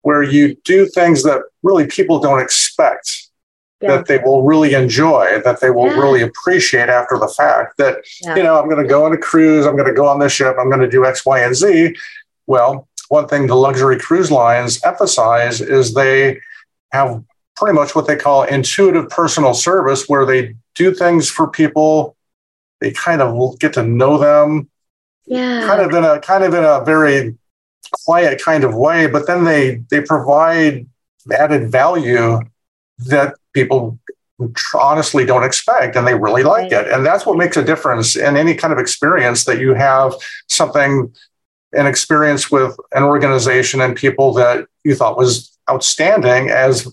where 0.00 0.22
you 0.22 0.56
do 0.64 0.86
things 0.86 1.22
that 1.22 1.42
really 1.62 1.86
people 1.86 2.18
don't 2.18 2.40
expect. 2.40 3.28
Yeah. 3.80 3.96
That 3.96 4.06
they 4.06 4.18
will 4.18 4.44
really 4.44 4.74
enjoy, 4.74 5.40
that 5.44 5.60
they 5.60 5.70
will 5.70 5.88
yeah. 5.88 5.98
really 5.98 6.22
appreciate 6.22 6.88
after 6.88 7.18
the 7.18 7.26
fact. 7.26 7.78
That, 7.78 7.96
you 8.36 8.44
know, 8.44 8.56
I'm 8.56 8.68
going 8.68 8.80
to 8.80 8.88
go 8.88 9.04
on 9.04 9.12
a 9.12 9.18
cruise, 9.18 9.66
I'm 9.66 9.74
going 9.74 9.88
to 9.88 9.92
go 9.92 10.06
on 10.06 10.20
this 10.20 10.32
ship, 10.32 10.54
I'm 10.56 10.68
going 10.68 10.82
to 10.82 10.88
do 10.88 11.04
X, 11.04 11.26
Y, 11.26 11.40
and 11.40 11.52
Z. 11.52 11.96
Well, 12.46 12.86
one 13.12 13.28
thing 13.28 13.46
the 13.46 13.54
luxury 13.54 13.98
cruise 13.98 14.30
lines 14.30 14.82
emphasize 14.84 15.60
is 15.60 15.92
they 15.92 16.40
have 16.92 17.22
pretty 17.56 17.74
much 17.74 17.94
what 17.94 18.06
they 18.06 18.16
call 18.16 18.44
intuitive 18.44 19.10
personal 19.10 19.52
service, 19.52 20.08
where 20.08 20.24
they 20.24 20.56
do 20.74 20.94
things 20.94 21.28
for 21.28 21.46
people. 21.46 22.16
They 22.80 22.90
kind 22.90 23.20
of 23.20 23.58
get 23.58 23.74
to 23.74 23.82
know 23.82 24.16
them, 24.16 24.70
yeah, 25.26 25.66
kind 25.66 25.82
of 25.82 25.92
in 25.92 26.04
a 26.04 26.20
kind 26.20 26.42
of 26.42 26.54
in 26.54 26.64
a 26.64 26.82
very 26.84 27.36
quiet 28.06 28.42
kind 28.42 28.64
of 28.64 28.74
way. 28.74 29.06
But 29.06 29.26
then 29.26 29.44
they 29.44 29.82
they 29.90 30.00
provide 30.00 30.86
added 31.30 31.70
value 31.70 32.40
that 33.10 33.34
people 33.52 33.98
honestly 34.74 35.26
don't 35.26 35.44
expect 35.44 35.94
and 35.94 36.06
they 36.06 36.14
really 36.14 36.42
like 36.42 36.72
right. 36.72 36.86
it 36.86 36.92
and 36.92 37.06
that's 37.06 37.24
what 37.24 37.36
makes 37.36 37.56
a 37.56 37.62
difference 37.62 38.16
in 38.16 38.36
any 38.36 38.56
kind 38.56 38.72
of 38.72 38.78
experience 38.80 39.44
that 39.44 39.60
you 39.60 39.72
have 39.72 40.12
something 40.48 41.12
an 41.72 41.86
experience 41.86 42.50
with 42.50 42.76
an 42.92 43.02
organization 43.02 43.80
and 43.80 43.96
people 43.96 44.32
that 44.34 44.66
you 44.84 44.94
thought 44.94 45.16
was 45.16 45.56
outstanding 45.70 46.50
as 46.50 46.92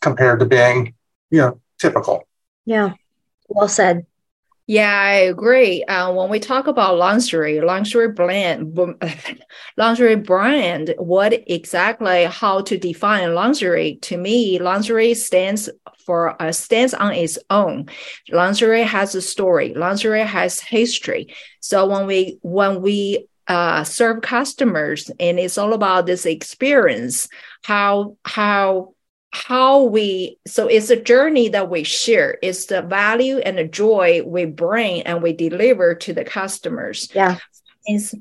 compared 0.00 0.40
to 0.40 0.46
being, 0.46 0.94
you 1.30 1.38
know, 1.38 1.60
typical. 1.78 2.26
Yeah. 2.64 2.94
Well 3.48 3.68
said. 3.68 4.06
Yeah, 4.66 4.96
I 4.96 5.14
agree. 5.14 5.82
Uh, 5.82 6.12
when 6.12 6.30
we 6.30 6.38
talk 6.38 6.68
about 6.68 6.96
lingerie, 6.96 7.60
lingerie 7.60 8.12
brand, 8.12 8.78
lingerie 9.76 10.14
brand, 10.14 10.94
what 10.96 11.32
exactly 11.48 12.26
how 12.26 12.60
to 12.60 12.78
define 12.78 13.34
lingerie? 13.34 13.98
To 14.02 14.16
me, 14.16 14.60
lingerie 14.60 15.14
stands 15.14 15.68
for 16.06 16.40
uh, 16.40 16.52
stands 16.52 16.94
on 16.94 17.14
its 17.14 17.36
own. 17.50 17.88
Lingerie 18.28 18.84
has 18.84 19.16
a 19.16 19.22
story. 19.22 19.74
Lingerie 19.74 20.22
has 20.22 20.60
history. 20.60 21.34
So 21.58 21.86
when 21.86 22.06
we 22.06 22.38
when 22.42 22.80
we 22.80 23.26
uh, 23.50 23.82
serve 23.82 24.22
customers 24.22 25.10
and 25.18 25.40
it's 25.40 25.58
all 25.58 25.72
about 25.72 26.06
this 26.06 26.24
experience 26.24 27.28
how 27.64 28.16
how 28.24 28.94
how 29.32 29.82
we 29.84 30.38
so 30.46 30.68
it's 30.68 30.90
a 30.90 31.00
journey 31.00 31.48
that 31.48 31.68
we 31.68 31.84
share. 31.84 32.38
It's 32.42 32.66
the 32.66 32.82
value 32.82 33.38
and 33.38 33.58
the 33.58 33.64
joy 33.64 34.22
we 34.24 34.44
bring 34.44 35.02
and 35.02 35.22
we 35.22 35.32
deliver 35.32 35.94
to 35.96 36.12
the 36.12 36.24
customers. 36.24 37.10
Yeah. 37.14 37.38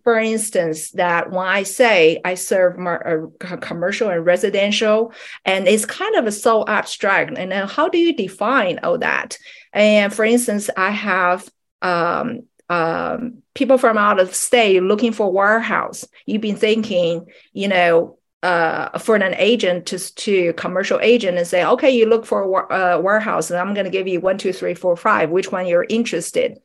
For 0.03 0.17
instance 0.17 0.91
that 0.91 1.29
when 1.29 1.45
i 1.45 1.62
say 1.63 2.21
i 2.25 2.33
serve 2.33 2.79
mar- 2.79 3.29
uh, 3.43 3.57
commercial 3.57 4.09
and 4.09 4.25
residential 4.25 5.13
and 5.45 5.67
it's 5.67 5.86
kind 5.86 6.15
of 6.15 6.33
so 6.33 6.65
abstract 6.65 7.38
and 7.38 7.51
then 7.51 7.67
how 7.67 7.88
do 7.89 8.00
you 8.00 8.15
define 8.15 8.79
all 8.81 8.98
that? 8.98 9.38
And 9.74 10.12
for 10.12 10.25
instance 10.25 10.71
i 10.75 10.89
have 10.89 11.48
um, 11.83 12.43
um, 12.69 13.43
people 13.59 13.77
from 13.77 13.97
out 13.97 14.19
of 14.19 14.33
state 14.33 14.81
looking 14.81 15.11
for 15.11 15.31
warehouse. 15.31 16.07
You've 16.25 16.41
been 16.41 16.55
thinking, 16.55 17.27
you 17.53 17.67
know, 17.67 18.17
uh, 18.41 18.97
for 18.97 19.17
an 19.17 19.35
agent 19.37 19.85
to 19.87 19.99
to 20.15 20.53
commercial 20.53 20.97
agent 21.01 21.37
and 21.37 21.45
say, 21.45 21.65
okay, 21.65 21.91
you 21.91 22.05
look 22.05 22.25
for 22.25 22.41
a 22.41 22.95
uh, 22.97 22.99
warehouse, 23.01 23.51
and 23.51 23.59
I'm 23.59 23.73
going 23.73 23.85
to 23.85 23.91
give 23.91 24.07
you 24.07 24.21
one, 24.21 24.37
two, 24.37 24.53
three, 24.53 24.73
four, 24.73 24.95
five. 24.95 25.29
Which 25.29 25.51
one 25.51 25.67
you're 25.67 25.85
interested? 25.89 26.57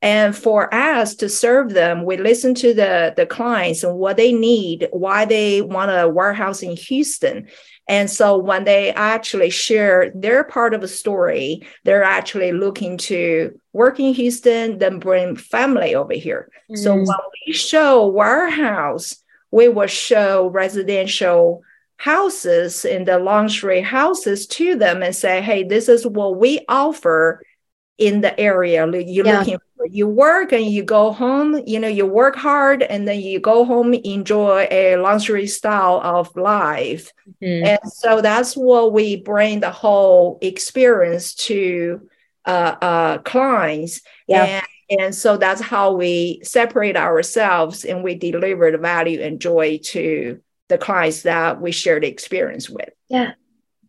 And 0.00 0.36
for 0.36 0.72
us 0.72 1.16
to 1.16 1.28
serve 1.28 1.72
them, 1.72 2.04
we 2.04 2.16
listen 2.16 2.54
to 2.56 2.72
the 2.72 3.14
the 3.16 3.26
clients 3.26 3.82
and 3.82 3.96
what 3.96 4.16
they 4.16 4.32
need, 4.32 4.88
why 4.92 5.24
they 5.24 5.60
want 5.60 5.90
a 5.90 6.08
warehouse 6.08 6.62
in 6.62 6.76
Houston, 6.76 7.48
and 7.88 8.10
so 8.10 8.36
when 8.36 8.64
they 8.64 8.92
actually 8.92 9.48
share 9.48 10.12
their 10.14 10.44
part 10.44 10.74
of 10.74 10.82
the 10.82 10.88
story, 10.88 11.66
they're 11.84 12.04
actually 12.04 12.52
looking 12.52 12.98
to 12.98 13.58
work 13.72 13.98
in 13.98 14.12
Houston, 14.12 14.76
then 14.76 14.98
bring 14.98 15.36
family 15.36 15.94
over 15.94 16.12
here. 16.12 16.50
Mm. 16.70 16.78
So 16.78 16.94
when 16.94 17.06
we 17.46 17.54
show 17.54 18.06
warehouse, 18.06 19.16
we 19.50 19.68
will 19.68 19.86
show 19.86 20.48
residential 20.48 21.62
houses 21.96 22.84
in 22.84 23.04
the 23.04 23.18
luxury 23.18 23.80
houses 23.80 24.46
to 24.46 24.76
them 24.76 25.02
and 25.02 25.16
say, 25.16 25.40
hey, 25.40 25.64
this 25.64 25.88
is 25.88 26.06
what 26.06 26.36
we 26.36 26.60
offer 26.68 27.42
in 27.96 28.20
the 28.20 28.38
area 28.38 28.86
you're 28.86 29.26
yeah. 29.26 29.38
looking. 29.38 29.58
You 29.90 30.08
work 30.08 30.52
and 30.52 30.64
you 30.64 30.82
go 30.82 31.12
home, 31.12 31.62
you 31.66 31.78
know, 31.80 31.88
you 31.88 32.06
work 32.06 32.36
hard 32.36 32.82
and 32.82 33.06
then 33.06 33.20
you 33.20 33.40
go 33.40 33.64
home, 33.64 33.94
enjoy 33.94 34.66
a 34.70 34.96
luxury 34.96 35.46
style 35.46 36.00
of 36.02 36.34
life. 36.36 37.12
Mm-hmm. 37.42 37.66
And 37.66 37.92
so 37.92 38.20
that's 38.20 38.56
what 38.56 38.92
we 38.92 39.16
bring 39.16 39.60
the 39.60 39.70
whole 39.70 40.38
experience 40.42 41.34
to 41.34 42.08
uh, 42.44 42.76
uh, 42.80 43.18
clients. 43.18 44.00
Yeah. 44.26 44.62
And, 44.90 45.00
and 45.00 45.14
so 45.14 45.36
that's 45.36 45.60
how 45.60 45.92
we 45.92 46.40
separate 46.42 46.96
ourselves 46.96 47.84
and 47.84 48.02
we 48.02 48.14
deliver 48.14 48.70
the 48.70 48.78
value 48.78 49.20
and 49.20 49.40
joy 49.40 49.80
to 49.84 50.40
the 50.68 50.78
clients 50.78 51.22
that 51.22 51.60
we 51.60 51.72
share 51.72 52.00
the 52.00 52.06
experience 52.06 52.68
with. 52.70 52.90
Yeah, 53.08 53.32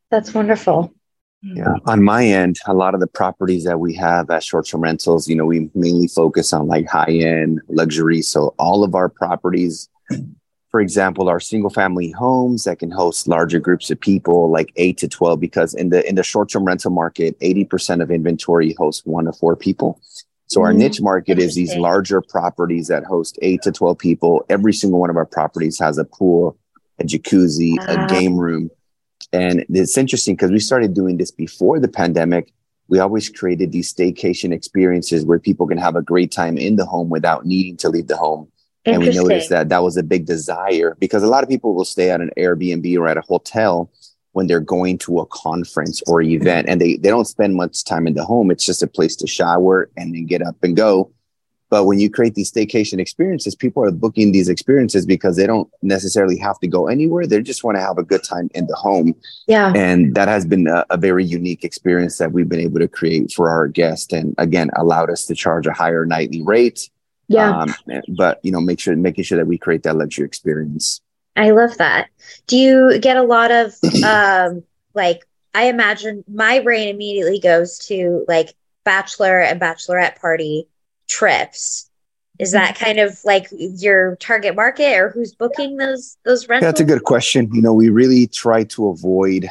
that's 0.09 0.33
wonderful. 0.33 0.93
Yeah. 1.41 1.75
On 1.85 2.03
my 2.03 2.25
end, 2.25 2.59
a 2.67 2.73
lot 2.73 2.93
of 2.93 2.99
the 2.99 3.07
properties 3.07 3.63
that 3.63 3.79
we 3.79 3.93
have 3.95 4.29
at 4.29 4.43
short 4.43 4.67
term 4.67 4.81
rentals, 4.81 5.27
you 5.27 5.35
know, 5.35 5.45
we 5.45 5.69
mainly 5.73 6.07
focus 6.07 6.51
on 6.51 6.67
like 6.67 6.87
high 6.87 7.11
end 7.11 7.61
luxury. 7.69 8.21
So 8.21 8.53
all 8.59 8.83
of 8.83 8.93
our 8.93 9.07
properties, 9.07 9.87
for 10.69 10.81
example, 10.81 11.29
are 11.29 11.39
single 11.39 11.69
family 11.69 12.11
homes 12.11 12.65
that 12.65 12.79
can 12.79 12.91
host 12.91 13.27
larger 13.27 13.59
groups 13.59 13.89
of 13.89 13.99
people, 14.01 14.51
like 14.51 14.73
eight 14.75 14.97
to 14.97 15.07
12, 15.07 15.39
because 15.39 15.73
in 15.73 15.89
the 15.89 16.07
in 16.07 16.15
the 16.15 16.23
short 16.23 16.49
term 16.49 16.65
rental 16.65 16.91
market, 16.91 17.39
80% 17.39 18.03
of 18.03 18.11
inventory 18.11 18.75
hosts 18.77 19.05
one 19.05 19.25
to 19.25 19.31
four 19.31 19.55
people. 19.55 20.01
So 20.47 20.61
our 20.61 20.73
mm, 20.73 20.77
niche 20.77 20.99
market 20.99 21.39
is 21.39 21.55
these 21.55 21.75
larger 21.75 22.21
properties 22.21 22.87
that 22.87 23.05
host 23.05 23.39
eight 23.41 23.61
to 23.61 23.71
12 23.71 23.97
people. 23.97 24.45
Every 24.49 24.73
single 24.73 24.99
one 24.99 25.09
of 25.09 25.15
our 25.15 25.25
properties 25.25 25.79
has 25.79 25.97
a 25.97 26.05
pool, 26.05 26.57
a 26.99 27.03
jacuzzi, 27.03 27.75
a 27.87 28.07
game 28.07 28.35
room 28.35 28.71
and 29.31 29.65
it's 29.69 29.97
interesting 29.97 30.35
because 30.35 30.51
we 30.51 30.59
started 30.59 30.93
doing 30.93 31.17
this 31.17 31.31
before 31.31 31.79
the 31.79 31.87
pandemic. 31.87 32.51
We 32.87 32.99
always 32.99 33.29
created 33.29 33.71
these 33.71 33.93
staycation 33.93 34.51
experiences 34.51 35.23
where 35.23 35.39
people 35.39 35.67
can 35.67 35.77
have 35.77 35.95
a 35.95 36.01
great 36.01 36.31
time 36.31 36.57
in 36.57 36.75
the 36.75 36.85
home 36.85 37.09
without 37.09 37.45
needing 37.45 37.77
to 37.77 37.89
leave 37.89 38.07
the 38.07 38.17
home. 38.17 38.47
And 38.85 38.99
we 38.99 39.09
noticed 39.09 39.49
that 39.49 39.69
that 39.69 39.83
was 39.83 39.97
a 39.97 40.03
big 40.03 40.25
desire 40.25 40.95
because 40.99 41.21
a 41.21 41.27
lot 41.27 41.43
of 41.43 41.49
people 41.49 41.75
will 41.75 41.85
stay 41.85 42.09
at 42.09 42.21
an 42.21 42.31
Airbnb 42.37 42.97
or 42.97 43.07
at 43.07 43.17
a 43.17 43.21
hotel 43.21 43.91
when 44.31 44.47
they're 44.47 44.59
going 44.59 44.97
to 44.99 45.19
a 45.19 45.25
conference 45.27 46.01
or 46.07 46.21
event 46.21 46.67
and 46.69 46.79
they, 46.79 46.97
they 46.97 47.09
don't 47.09 47.25
spend 47.25 47.55
much 47.55 47.83
time 47.83 48.07
in 48.07 48.15
the 48.15 48.23
home. 48.23 48.49
It's 48.49 48.65
just 48.65 48.81
a 48.81 48.87
place 48.87 49.15
to 49.17 49.27
shower 49.27 49.89
and 49.97 50.15
then 50.15 50.25
get 50.25 50.41
up 50.41 50.55
and 50.63 50.75
go. 50.75 51.11
But 51.69 51.85
when 51.85 51.99
you 51.99 52.09
create 52.09 52.35
these 52.35 52.51
staycation 52.51 52.99
experiences, 52.99 53.55
people 53.55 53.83
are 53.83 53.91
booking 53.91 54.31
these 54.31 54.49
experiences 54.49 55.05
because 55.05 55.35
they 55.35 55.45
don't 55.45 55.69
necessarily 55.81 56.37
have 56.37 56.59
to 56.59 56.67
go 56.67 56.87
anywhere. 56.87 57.27
They 57.27 57.41
just 57.41 57.63
want 57.63 57.77
to 57.77 57.81
have 57.81 57.97
a 57.97 58.03
good 58.03 58.23
time 58.23 58.49
in 58.55 58.65
the 58.67 58.75
home. 58.75 59.15
Yeah. 59.47 59.71
And 59.75 60.15
that 60.15 60.27
has 60.27 60.45
been 60.45 60.67
a, 60.67 60.85
a, 60.89 60.97
very 60.97 61.23
unique 61.23 61.63
experience 61.63 62.17
that 62.17 62.31
we've 62.31 62.49
been 62.49 62.59
able 62.59 62.79
to 62.79 62.87
create 62.87 63.31
for 63.31 63.49
our 63.49 63.67
guests 63.67 64.11
and 64.11 64.33
again 64.37 64.69
allowed 64.75 65.09
us 65.09 65.25
to 65.27 65.35
charge 65.35 65.67
a 65.67 65.73
higher 65.73 66.05
nightly 66.05 66.41
rate. 66.41 66.89
Yeah. 67.27 67.59
Um, 67.59 67.75
but 68.17 68.39
you 68.43 68.51
know, 68.51 68.61
make 68.61 68.79
sure 68.79 68.95
making 68.95 69.23
sure 69.23 69.37
that 69.37 69.45
we 69.45 69.57
create 69.57 69.83
that 69.83 69.95
luxury 69.95 70.25
experience. 70.25 71.01
I 71.35 71.51
love 71.51 71.77
that. 71.77 72.09
Do 72.47 72.57
you 72.57 72.99
get 72.99 73.15
a 73.17 73.23
lot 73.23 73.51
of 73.51 73.75
um 74.03 74.63
like 74.95 75.27
I 75.53 75.65
imagine 75.65 76.23
my 76.27 76.59
brain 76.59 76.89
immediately 76.89 77.39
goes 77.39 77.77
to 77.87 78.25
like 78.27 78.55
bachelor 78.83 79.39
and 79.39 79.61
bachelorette 79.61 80.19
party 80.19 80.67
trips 81.09 81.89
is 82.39 82.53
that 82.53 82.75
mm-hmm. 82.75 82.85
kind 82.85 82.99
of 82.99 83.19
like 83.25 83.47
your 83.51 84.15
target 84.15 84.55
market 84.55 84.97
or 84.97 85.09
who's 85.09 85.35
booking 85.35 85.75
those 85.77 86.17
those 86.23 86.47
rentals? 86.47 86.67
That's 86.67 86.79
a 86.79 86.85
good 86.85 87.03
question. 87.03 87.49
You 87.53 87.61
know, 87.61 87.73
we 87.73 87.89
really 87.89 88.27
try 88.27 88.63
to 88.63 88.87
avoid 88.87 89.49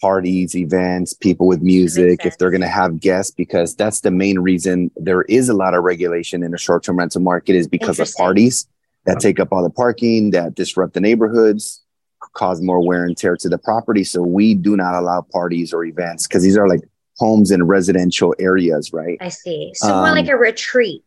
parties, 0.00 0.56
events, 0.56 1.12
people 1.14 1.46
with 1.46 1.62
music 1.62 2.26
if 2.26 2.36
they're 2.36 2.50
going 2.50 2.60
to 2.60 2.66
have 2.66 2.98
guests 2.98 3.30
because 3.30 3.76
that's 3.76 4.00
the 4.00 4.10
main 4.10 4.40
reason 4.40 4.90
there 4.96 5.22
is 5.22 5.48
a 5.48 5.54
lot 5.54 5.74
of 5.74 5.84
regulation 5.84 6.42
in 6.42 6.50
the 6.50 6.58
short-term 6.58 6.98
rental 6.98 7.20
market 7.20 7.54
is 7.54 7.68
because 7.68 8.00
of 8.00 8.12
parties 8.16 8.66
that 9.06 9.20
take 9.20 9.38
up 9.38 9.52
all 9.52 9.62
the 9.62 9.70
parking, 9.70 10.30
that 10.32 10.56
disrupt 10.56 10.94
the 10.94 11.00
neighborhoods, 11.00 11.82
cause 12.34 12.60
more 12.60 12.84
wear 12.84 13.04
and 13.04 13.16
tear 13.16 13.36
to 13.36 13.48
the 13.48 13.58
property. 13.58 14.02
So 14.02 14.22
we 14.22 14.54
do 14.54 14.76
not 14.76 14.96
allow 14.96 15.24
parties 15.32 15.72
or 15.72 15.84
events 15.84 16.26
because 16.26 16.42
these 16.42 16.56
are 16.56 16.68
like 16.68 16.80
homes 17.22 17.52
in 17.52 17.62
residential 17.62 18.34
areas, 18.40 18.92
right? 18.92 19.16
I 19.20 19.28
see. 19.28 19.70
So 19.74 19.86
more 19.86 20.10
like 20.10 20.28
um, 20.28 20.34
a 20.34 20.36
retreat. 20.36 21.04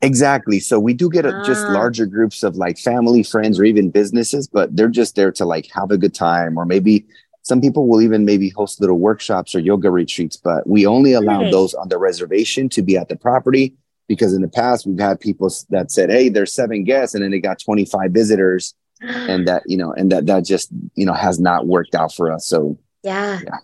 Exactly. 0.00 0.60
So 0.60 0.80
we 0.80 0.94
do 0.94 1.10
get 1.10 1.26
a, 1.26 1.42
just 1.44 1.66
ah. 1.66 1.72
larger 1.72 2.06
groups 2.06 2.42
of 2.42 2.56
like 2.56 2.78
family, 2.78 3.22
friends, 3.22 3.58
or 3.58 3.64
even 3.64 3.90
businesses, 3.90 4.48
but 4.48 4.74
they're 4.74 4.88
just 4.88 5.14
there 5.14 5.32
to 5.32 5.44
like 5.44 5.68
have 5.72 5.90
a 5.90 5.98
good 5.98 6.14
time, 6.14 6.56
or 6.56 6.64
maybe 6.64 7.04
some 7.42 7.60
people 7.60 7.86
will 7.86 8.00
even 8.00 8.24
maybe 8.24 8.48
host 8.48 8.80
little 8.80 8.98
workshops 8.98 9.54
or 9.54 9.60
yoga 9.60 9.90
retreats. 9.90 10.36
But 10.38 10.66
we 10.66 10.86
only 10.86 11.12
allow 11.12 11.42
right. 11.42 11.52
those 11.52 11.74
on 11.74 11.88
the 11.88 11.98
reservation 11.98 12.70
to 12.70 12.82
be 12.82 12.96
at 12.96 13.08
the 13.10 13.16
property 13.16 13.74
because 14.06 14.32
in 14.32 14.40
the 14.40 14.48
past 14.48 14.86
we've 14.86 14.98
had 14.98 15.20
people 15.20 15.50
that 15.68 15.90
said, 15.90 16.10
"Hey, 16.10 16.30
there's 16.30 16.54
seven 16.54 16.84
guests," 16.84 17.14
and 17.14 17.22
then 17.22 17.30
they 17.30 17.40
got 17.40 17.58
25 17.58 18.10
visitors, 18.12 18.74
and 19.02 19.46
that 19.48 19.64
you 19.66 19.76
know, 19.76 19.92
and 19.92 20.10
that 20.12 20.24
that 20.26 20.44
just 20.44 20.70
you 20.94 21.04
know 21.04 21.14
has 21.26 21.38
not 21.38 21.66
worked 21.66 21.94
out 21.94 22.14
for 22.14 22.32
us. 22.32 22.46
So 22.46 22.78
yeah, 23.02 23.40
yeah. 23.44 23.58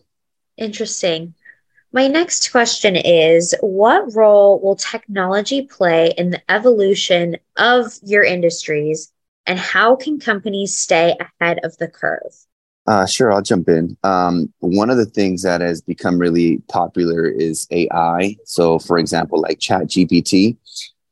interesting. 0.59 1.35
My 1.95 2.09
next 2.09 2.51
question 2.51 2.97
is 2.97 3.55
What 3.61 4.17
role 4.17 4.61
will 4.61 4.75
technology 4.75 5.63
play 5.63 6.13
in 6.19 6.31
the 6.31 6.43
evolution 6.51 7.37
of 7.57 7.93
your 8.03 8.25
industries, 8.25 9.13
and 9.47 9.61
how 9.61 9.95
can 9.95 10.19
companies 10.19 10.77
stay 10.77 11.17
ahead 11.21 11.61
of 11.63 11.77
the 11.77 11.87
curve? 11.87 12.35
Uh, 12.89 13.07
sure, 13.07 13.33
I'll 13.33 13.43
jump 13.43 13.69
in. 13.69 13.97
Um, 14.03 14.53
one 14.59 14.91
of 14.91 14.97
the 14.97 15.07
things 15.07 15.43
that 15.43 15.61
has 15.61 15.81
become 15.81 16.19
really 16.19 16.59
popular 16.69 17.29
is 17.29 17.69
AI. 17.71 18.39
So, 18.45 18.81
for 18.81 18.99
example, 18.99 19.41
like 19.41 19.61
Chat 19.61 19.85
GPT. 19.85 20.57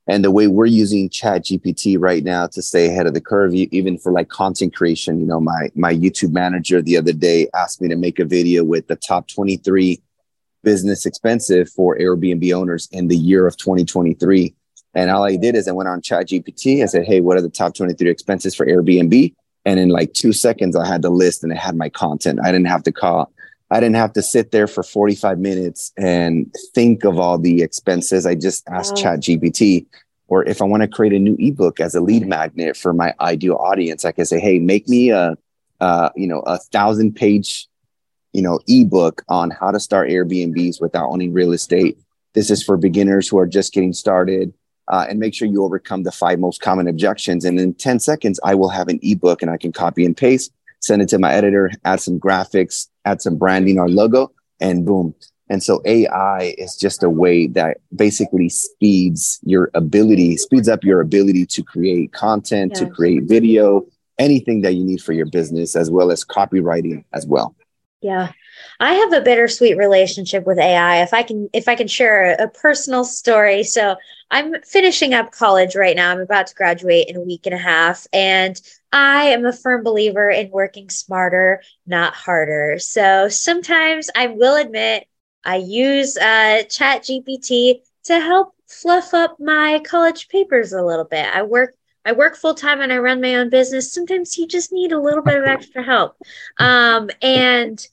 And 0.09 0.25
the 0.25 0.33
way 0.33 0.49
we're 0.49 0.66
using 0.66 1.09
Chat 1.09 1.45
GPT 1.45 1.97
right 1.97 2.25
now 2.25 2.49
to 2.49 2.61
stay 2.61 2.88
ahead 2.88 3.07
of 3.07 3.14
the 3.14 3.21
curve, 3.21 3.55
even 3.55 3.99
for 3.99 4.11
like 4.11 4.31
content 4.31 4.75
creation, 4.75 5.21
you 5.21 5.27
know, 5.27 5.40
my 5.40 5.71
my 5.77 5.95
YouTube 5.95 6.33
manager 6.33 6.83
the 6.83 6.97
other 6.97 7.12
day 7.12 7.47
asked 7.55 7.81
me 7.81 7.87
to 7.87 7.95
make 7.95 8.18
a 8.18 8.25
video 8.25 8.64
with 8.64 8.88
the 8.88 8.97
top 8.97 9.29
23 9.29 10.03
business 10.62 11.07
expensive 11.07 11.68
for 11.70 11.96
Airbnb 11.98 12.53
owners 12.55 12.88
in 12.92 13.09
the 13.09 13.16
year 13.16 13.46
of 13.46 13.57
2023. 13.57 14.55
And 14.94 15.11
all 15.11 15.25
I 15.25 15.37
did 15.37 15.55
is 15.55 15.68
I 15.68 15.72
went 15.72 15.88
on 15.88 16.03
Chat 16.03 16.29
GPT. 16.29 16.83
I 16.83 16.87
said, 16.87 17.05
Hey, 17.05 17.20
what 17.20 17.37
are 17.37 17.40
the 17.40 17.48
top 17.48 17.75
23 17.75 18.09
expenses 18.11 18.55
for 18.55 18.66
Airbnb? 18.66 19.35
And 19.64 19.81
in 19.81 19.88
like 19.88 20.12
two 20.12 20.33
seconds, 20.33 20.77
I 20.77 20.87
had 20.87 21.03
the 21.03 21.11
list 21.11 21.42
and 21.42 21.53
it 21.53 21.59
had 21.59 21.77
my 21.77 21.88
content. 21.88 22.40
I 22.42 22.51
didn't 22.51 22.66
have 22.66 22.83
to 22.85 22.92
call. 22.92 23.33
I 23.70 23.81
didn't 23.81 23.96
have 23.96 24.12
to 24.14 24.22
sit 24.22 24.51
there 24.51 24.66
for 24.66 24.83
45 24.83 25.38
minutes 25.38 25.92
and 25.96 26.55
think 26.75 27.05
of 27.05 27.18
all 27.18 27.38
the 27.38 27.62
expenses. 27.62 28.27
I 28.27 28.35
just 28.35 28.68
asked 28.68 28.96
wow. 28.96 29.03
Chat 29.03 29.20
GPT. 29.20 29.87
Or 30.29 30.46
if 30.46 30.61
I 30.61 30.64
want 30.64 30.83
to 30.83 30.88
create 30.88 31.12
a 31.12 31.18
new 31.18 31.37
ebook 31.38 31.81
as 31.81 31.94
a 31.94 32.01
lead 32.01 32.27
magnet 32.27 32.77
for 32.77 32.92
my 32.92 33.14
ideal 33.20 33.57
audience, 33.57 34.05
I 34.05 34.12
can 34.12 34.27
say, 34.27 34.40
Hey, 34.40 34.59
make 34.59 34.88
me 34.88 35.11
a, 35.11 35.37
uh, 35.81 36.11
you 36.16 36.27
know, 36.27 36.40
a 36.40 36.59
thousand 36.59 37.14
page 37.16 37.66
you 38.33 38.42
know 38.42 38.59
ebook 38.68 39.23
on 39.29 39.51
how 39.51 39.71
to 39.71 39.81
start 39.81 40.11
Airbnbs 40.11 40.81
without 40.81 41.09
owning 41.11 41.33
real 41.33 41.53
estate. 41.53 41.99
This 42.35 42.51
is 42.51 42.62
for 42.62 42.77
beginners 42.77 43.29
who 43.29 43.38
are 43.38 43.47
just 43.47 43.73
getting 43.73 43.92
started. 43.92 44.53
Uh, 44.88 45.07
and 45.09 45.21
make 45.21 45.33
sure 45.33 45.47
you 45.47 45.62
overcome 45.62 46.03
the 46.03 46.11
five 46.11 46.40
most 46.40 46.61
common 46.61 46.88
objections. 46.88 47.45
And 47.45 47.59
in 47.59 47.73
10 47.73 48.01
seconds, 48.01 48.40
I 48.42 48.57
will 48.57 48.68
have 48.68 48.88
an 48.88 48.99
ebook 49.01 49.40
and 49.40 49.51
I 49.51 49.57
can 49.57 49.71
copy 49.71 50.05
and 50.05 50.14
paste, 50.14 50.53
send 50.81 51.01
it 51.01 51.09
to 51.11 51.21
my 51.21 51.33
editor, 51.33 51.71
add 51.85 52.01
some 52.01 52.18
graphics, 52.18 52.88
add 53.05 53.23
some 53.23 53.38
branding 53.38 53.79
or 53.79 53.88
logo, 53.88 54.33
and 54.61 54.85
boom. 54.85 55.14
And 55.49 55.62
so 55.62 55.83
AI 55.85 56.55
is 56.57 56.77
just 56.77 57.03
a 57.03 57.11
way 57.11 57.47
that 57.49 57.79
basically 57.95 58.49
speeds 58.49 59.38
your 59.42 59.71
ability, 59.75 60.37
speeds 60.38 60.68
up 60.68 60.83
your 60.83 61.01
ability 61.01 61.47
to 61.47 61.62
create 61.62 62.12
content, 62.12 62.75
to 62.77 62.88
create 62.88 63.25
video, 63.25 63.85
anything 64.18 64.62
that 64.62 64.75
you 64.75 64.85
need 64.85 65.03
for 65.03 65.12
your 65.12 65.27
business, 65.27 65.77
as 65.77 65.90
well 65.90 66.11
as 66.11 66.25
copywriting 66.25 67.05
as 67.12 67.27
well. 67.27 67.55
Yeah. 68.02 68.32
I 68.80 68.94
have 68.94 69.12
a 69.12 69.20
bittersweet 69.20 69.76
relationship 69.76 70.44
with 70.44 70.58
AI. 70.58 71.02
If 71.02 71.14
I 71.14 71.22
can 71.22 71.48
if 71.52 71.68
I 71.68 71.76
can 71.76 71.86
share 71.86 72.34
a, 72.34 72.48
personal 72.48 73.04
story. 73.04 73.62
So, 73.62 73.96
I'm 74.30 74.60
finishing 74.62 75.14
up 75.14 75.30
college 75.30 75.76
right 75.76 75.94
now. 75.94 76.10
I'm 76.10 76.20
about 76.20 76.48
to 76.48 76.54
graduate 76.54 77.08
in 77.08 77.16
a 77.16 77.20
week 77.20 77.46
and 77.46 77.54
a 77.54 77.58
half 77.58 78.06
and 78.12 78.60
I 78.92 79.26
am 79.26 79.46
a 79.46 79.52
firm 79.52 79.84
believer 79.84 80.28
in 80.30 80.50
working 80.50 80.90
smarter, 80.90 81.62
not 81.86 82.14
harder. 82.14 82.78
So, 82.78 83.28
sometimes 83.28 84.10
I 84.16 84.26
will 84.28 84.56
admit 84.56 85.06
I 85.44 85.56
use 85.56 86.16
uh, 86.16 86.64
Chat 86.68 87.02
GPT 87.04 87.82
to 88.04 88.20
help 88.20 88.54
fluff 88.68 89.14
up 89.14 89.38
my 89.38 89.80
college 89.84 90.28
papers 90.28 90.72
a 90.72 90.82
little 90.82 91.04
bit. 91.04 91.26
I 91.26 91.42
work 91.42 91.74
I 92.04 92.12
work 92.12 92.36
full 92.36 92.54
time 92.54 92.80
and 92.80 92.92
I 92.92 92.98
run 92.98 93.20
my 93.20 93.36
own 93.36 93.50
business. 93.50 93.92
Sometimes 93.92 94.36
you 94.36 94.46
just 94.46 94.72
need 94.72 94.92
a 94.92 95.00
little 95.00 95.22
bit 95.22 95.38
of 95.38 95.44
extra 95.44 95.82
help. 95.82 96.16
Um, 96.58 97.10
and 97.20 97.86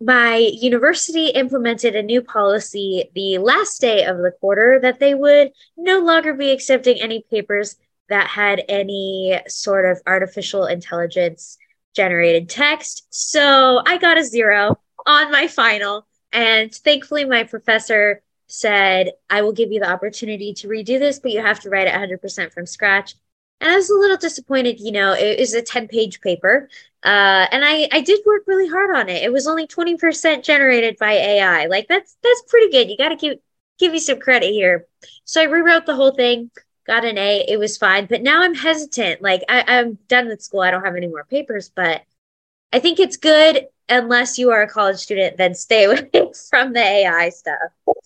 my 0.00 0.36
university 0.36 1.28
implemented 1.28 1.96
a 1.96 2.02
new 2.02 2.22
policy 2.22 3.10
the 3.14 3.38
last 3.38 3.80
day 3.80 4.04
of 4.04 4.18
the 4.18 4.32
quarter 4.40 4.78
that 4.80 5.00
they 5.00 5.14
would 5.14 5.50
no 5.76 5.98
longer 5.98 6.34
be 6.34 6.50
accepting 6.50 7.00
any 7.00 7.24
papers 7.30 7.76
that 8.08 8.28
had 8.28 8.62
any 8.68 9.40
sort 9.48 9.84
of 9.84 10.00
artificial 10.06 10.66
intelligence 10.66 11.58
generated 11.94 12.48
text. 12.48 13.06
So 13.10 13.82
I 13.84 13.98
got 13.98 14.18
a 14.18 14.24
zero 14.24 14.78
on 15.04 15.32
my 15.32 15.48
final. 15.48 16.06
And 16.32 16.72
thankfully, 16.72 17.24
my 17.24 17.42
professor 17.44 18.22
said, 18.46 19.12
I 19.28 19.42
will 19.42 19.52
give 19.52 19.72
you 19.72 19.80
the 19.80 19.90
opportunity 19.90 20.54
to 20.54 20.68
redo 20.68 20.98
this, 20.98 21.18
but 21.18 21.32
you 21.32 21.42
have 21.42 21.60
to 21.60 21.70
write 21.70 21.86
it 21.86 21.94
100% 21.94 22.52
from 22.52 22.66
scratch. 22.66 23.14
And 23.60 23.70
I 23.70 23.76
was 23.76 23.90
a 23.90 23.94
little 23.94 24.16
disappointed. 24.16 24.80
You 24.80 24.92
know, 24.92 25.12
it 25.12 25.38
is 25.38 25.54
a 25.54 25.62
10 25.62 25.88
page 25.88 26.20
paper. 26.20 26.68
Uh, 27.02 27.46
and 27.52 27.64
I, 27.64 27.88
I 27.92 28.00
did 28.00 28.20
work 28.26 28.42
really 28.46 28.68
hard 28.68 28.94
on 28.94 29.08
it. 29.08 29.22
It 29.22 29.32
was 29.32 29.46
only 29.46 29.66
20% 29.66 30.42
generated 30.44 30.96
by 30.98 31.12
AI. 31.12 31.66
Like 31.66 31.86
that's, 31.88 32.16
that's 32.22 32.42
pretty 32.48 32.70
good. 32.72 32.90
You 32.90 32.96
got 32.96 33.10
to 33.10 33.16
give, 33.16 33.38
give 33.78 33.94
you 33.94 34.00
some 34.00 34.18
credit 34.18 34.50
here. 34.50 34.86
So 35.24 35.40
I 35.40 35.44
rewrote 35.44 35.86
the 35.86 35.94
whole 35.94 36.12
thing, 36.12 36.50
got 36.86 37.04
an 37.04 37.18
A. 37.18 37.44
It 37.48 37.58
was 37.58 37.76
fine. 37.76 38.06
But 38.06 38.22
now 38.22 38.42
I'm 38.42 38.54
hesitant. 38.54 39.22
Like 39.22 39.42
I, 39.48 39.64
I'm 39.66 39.98
done 40.08 40.26
with 40.26 40.42
school. 40.42 40.60
I 40.60 40.70
don't 40.70 40.84
have 40.84 40.96
any 40.96 41.06
more 41.06 41.24
papers, 41.24 41.70
but 41.74 42.02
I 42.72 42.80
think 42.80 42.98
it's 42.98 43.16
good 43.16 43.68
unless 43.88 44.38
you 44.38 44.50
are 44.50 44.62
a 44.62 44.68
college 44.68 44.98
student, 44.98 45.36
then 45.36 45.54
stay 45.54 45.84
away 45.84 46.08
from 46.50 46.72
the 46.72 46.80
AI 46.80 47.28
stuff. 47.30 47.56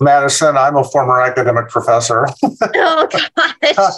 Madison, 0.01 0.57
I'm 0.57 0.77
a 0.77 0.85
former 0.85 1.21
academic 1.21 1.69
professor. 1.69 2.27
oh 2.43 3.09
gosh. 3.11 3.77
Uh, 3.77 3.91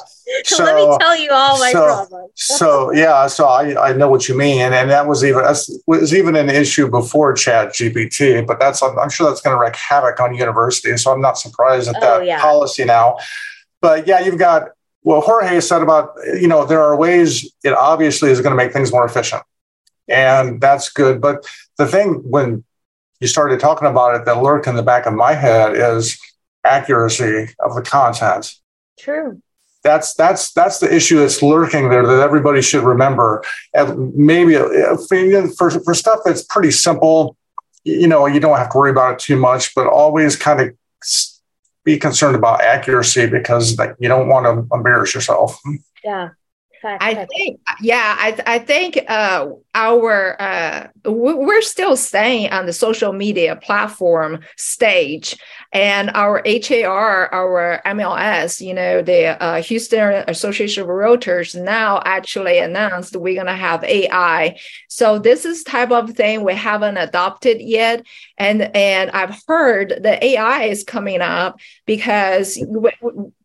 so, 0.44 0.64
Let 0.64 0.76
me 0.76 0.96
tell 0.98 1.16
you 1.16 1.30
all 1.32 1.58
my 1.58 1.72
so, 1.72 1.84
problems. 1.84 2.30
so 2.34 2.92
yeah, 2.92 3.26
so 3.26 3.46
I, 3.46 3.90
I 3.90 3.92
know 3.92 4.08
what 4.08 4.28
you 4.28 4.36
mean. 4.36 4.62
And, 4.62 4.74
and 4.74 4.90
that 4.90 5.06
was 5.06 5.24
even 5.24 5.42
was 5.86 6.14
even 6.14 6.36
an 6.36 6.48
issue 6.48 6.88
before 6.88 7.34
Chat 7.34 7.68
GPT, 7.68 8.46
but 8.46 8.58
that's 8.58 8.82
I'm 8.82 9.10
sure 9.10 9.28
that's 9.28 9.42
going 9.42 9.54
to 9.54 9.60
wreak 9.60 9.76
havoc 9.76 10.20
on 10.20 10.34
universities. 10.34 11.02
So 11.02 11.12
I'm 11.12 11.20
not 11.20 11.38
surprised 11.38 11.88
at 11.88 11.96
oh, 11.96 12.00
that 12.00 12.20
oh, 12.20 12.22
yeah. 12.22 12.40
policy 12.40 12.84
now. 12.84 13.18
But 13.80 14.06
yeah, 14.06 14.20
you've 14.20 14.38
got 14.38 14.68
well, 15.02 15.20
Jorge 15.20 15.60
said 15.60 15.82
about, 15.82 16.14
you 16.40 16.48
know, 16.48 16.64
there 16.64 16.82
are 16.82 16.96
ways 16.96 17.52
it 17.62 17.74
obviously 17.74 18.30
is 18.30 18.40
going 18.40 18.52
to 18.52 18.56
make 18.56 18.72
things 18.72 18.90
more 18.90 19.04
efficient 19.04 19.42
and 20.08 20.60
that's 20.60 20.90
good. 20.90 21.20
But 21.20 21.46
the 21.78 21.86
thing 21.86 22.22
when 22.24 22.64
you 23.20 23.28
started 23.28 23.60
talking 23.60 23.88
about 23.88 24.14
it 24.14 24.24
that 24.26 24.42
lurked 24.42 24.66
in 24.66 24.76
the 24.76 24.82
back 24.82 25.06
of 25.06 25.14
my 25.14 25.32
head 25.32 25.74
is 25.74 26.18
accuracy 26.64 27.48
of 27.60 27.74
the 27.74 27.82
content. 27.82 28.54
True. 28.98 29.40
That's 29.82 30.14
that's 30.14 30.52
that's 30.52 30.78
the 30.78 30.94
issue 30.94 31.18
that's 31.18 31.42
lurking 31.42 31.90
there 31.90 32.06
that 32.06 32.20
everybody 32.20 32.62
should 32.62 32.84
remember. 32.84 33.44
And 33.74 34.14
maybe 34.14 34.56
uh, 34.56 34.96
for 35.58 35.70
for 35.70 35.94
stuff 35.94 36.20
that's 36.24 36.42
pretty 36.42 36.70
simple, 36.70 37.36
you 37.84 38.08
know, 38.08 38.26
you 38.26 38.40
don't 38.40 38.56
have 38.56 38.70
to 38.70 38.78
worry 38.78 38.90
about 38.90 39.14
it 39.14 39.18
too 39.18 39.36
much. 39.36 39.74
But 39.74 39.86
always 39.86 40.36
kind 40.36 40.60
of 40.60 40.70
be 41.84 41.98
concerned 41.98 42.34
about 42.34 42.62
accuracy 42.62 43.26
because 43.26 43.78
you 43.98 44.08
don't 44.08 44.28
want 44.28 44.46
to 44.46 44.74
embarrass 44.74 45.14
yourself. 45.14 45.60
Yeah. 46.02 46.30
I 46.84 47.26
think, 47.26 47.60
yeah, 47.80 48.16
I, 48.18 48.38
I 48.46 48.58
think 48.58 48.98
uh, 49.08 49.48
our 49.74 50.40
uh, 50.40 50.88
we're 51.04 51.62
still 51.62 51.96
staying 51.96 52.50
on 52.50 52.66
the 52.66 52.72
social 52.72 53.12
media 53.12 53.56
platform 53.56 54.40
stage, 54.56 55.36
and 55.72 56.10
our 56.14 56.42
HAR, 56.46 57.32
our 57.32 57.82
MLS, 57.86 58.64
you 58.64 58.74
know, 58.74 59.02
the 59.02 59.42
uh, 59.42 59.62
Houston 59.62 60.24
Association 60.28 60.82
of 60.82 60.88
Realtors 60.88 61.60
now 61.60 62.02
actually 62.04 62.58
announced 62.58 63.16
we're 63.16 63.36
gonna 63.36 63.56
have 63.56 63.82
AI. 63.84 64.58
So 64.88 65.18
this 65.18 65.44
is 65.44 65.64
type 65.64 65.90
of 65.90 66.10
thing 66.10 66.44
we 66.44 66.54
haven't 66.54 66.98
adopted 66.98 67.60
yet, 67.60 68.04
and 68.36 68.62
and 68.76 69.10
I've 69.10 69.42
heard 69.48 70.00
the 70.00 70.22
AI 70.24 70.64
is 70.64 70.84
coming 70.84 71.20
up 71.20 71.58
because 71.86 72.58
we, 72.66 72.90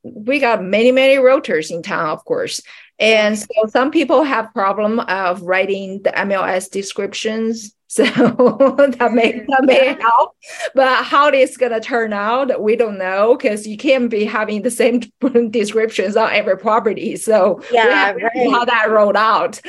we 0.03 0.39
got 0.39 0.63
many 0.63 0.91
many 0.91 1.15
realtors 1.15 1.71
in 1.71 1.81
town, 1.81 2.09
of 2.09 2.25
course 2.25 2.61
and 2.99 3.37
so 3.37 3.47
some 3.67 3.91
people 3.91 4.23
have 4.23 4.53
problem 4.53 4.99
of 4.99 5.41
writing 5.41 6.01
the 6.03 6.11
MLS 6.11 6.69
descriptions. 6.69 7.75
So 7.91 8.03
that 8.03 9.13
may 9.13 9.31
that 9.31 9.63
may 9.63 9.97
help. 9.99 10.35
But 10.75 11.03
how 11.05 11.29
it's 11.29 11.57
gonna 11.57 11.79
turn 11.79 12.13
out, 12.13 12.61
we 12.61 12.75
don't 12.75 12.99
know 12.99 13.35
because 13.35 13.65
you 13.65 13.77
can't 13.77 14.11
be 14.11 14.25
having 14.25 14.61
the 14.61 14.69
same 14.69 14.99
descriptions 15.49 16.15
on 16.15 16.31
every 16.31 16.55
property. 16.55 17.15
So 17.15 17.63
yeah, 17.71 18.11
right. 18.11 18.51
how 18.51 18.63
that 18.65 18.91
rolled 18.91 19.15
out. 19.15 19.59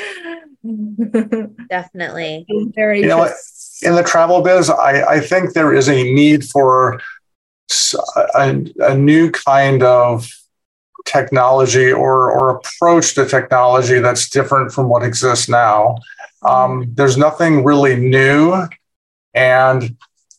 Definitely. 1.70 2.44
Very 2.74 3.00
you 3.00 3.06
know? 3.06 3.32
In 3.80 3.94
the 3.94 4.02
travel 4.02 4.42
biz, 4.42 4.68
I, 4.68 5.14
I 5.14 5.20
think 5.20 5.54
there 5.54 5.72
is 5.72 5.88
a 5.88 6.12
need 6.12 6.44
for 6.44 7.00
a, 8.34 8.66
a 8.80 8.94
new 8.94 9.30
kind 9.30 9.82
of 9.82 10.28
technology 11.04 11.92
or, 11.92 12.30
or 12.30 12.50
approach 12.50 13.14
to 13.14 13.26
technology 13.26 13.98
that's 13.98 14.28
different 14.28 14.72
from 14.72 14.88
what 14.88 15.02
exists 15.02 15.48
now. 15.48 15.96
Um, 16.42 16.86
there's 16.94 17.16
nothing 17.16 17.64
really 17.64 17.96
new. 17.96 18.66
And 19.34 19.96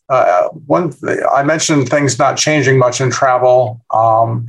uh, 0.10 0.50
one, 0.50 0.94
I 1.32 1.44
mentioned 1.44 1.90
things 1.90 2.20
not 2.20 2.38
changing 2.38 2.78
much 2.78 3.02
in 3.02 3.12
travel. 3.12 3.82
Um, 3.92 4.48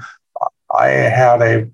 I 0.74 0.88
had 0.88 1.42
a 1.42 1.70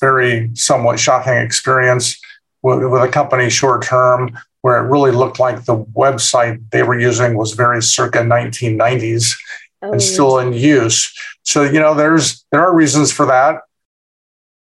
very 0.00 0.50
somewhat 0.54 1.00
shocking 1.00 1.34
experience 1.34 2.20
with, 2.62 2.84
with 2.84 3.02
a 3.02 3.08
company 3.08 3.50
short 3.50 3.82
term 3.82 4.38
where 4.62 4.82
it 4.82 4.88
really 4.88 5.10
looked 5.10 5.38
like 5.38 5.64
the 5.64 5.76
website 5.76 6.58
they 6.70 6.82
were 6.82 6.98
using 6.98 7.36
was 7.36 7.52
very 7.52 7.82
circa 7.82 8.20
1990s 8.20 9.34
oh, 9.82 9.92
and 9.92 10.02
still 10.02 10.38
in 10.38 10.52
use. 10.52 11.12
So 11.42 11.62
you 11.62 11.80
know, 11.80 11.94
there's 11.94 12.44
there 12.50 12.62
are 12.62 12.74
reasons 12.74 13.12
for 13.12 13.26
that. 13.26 13.60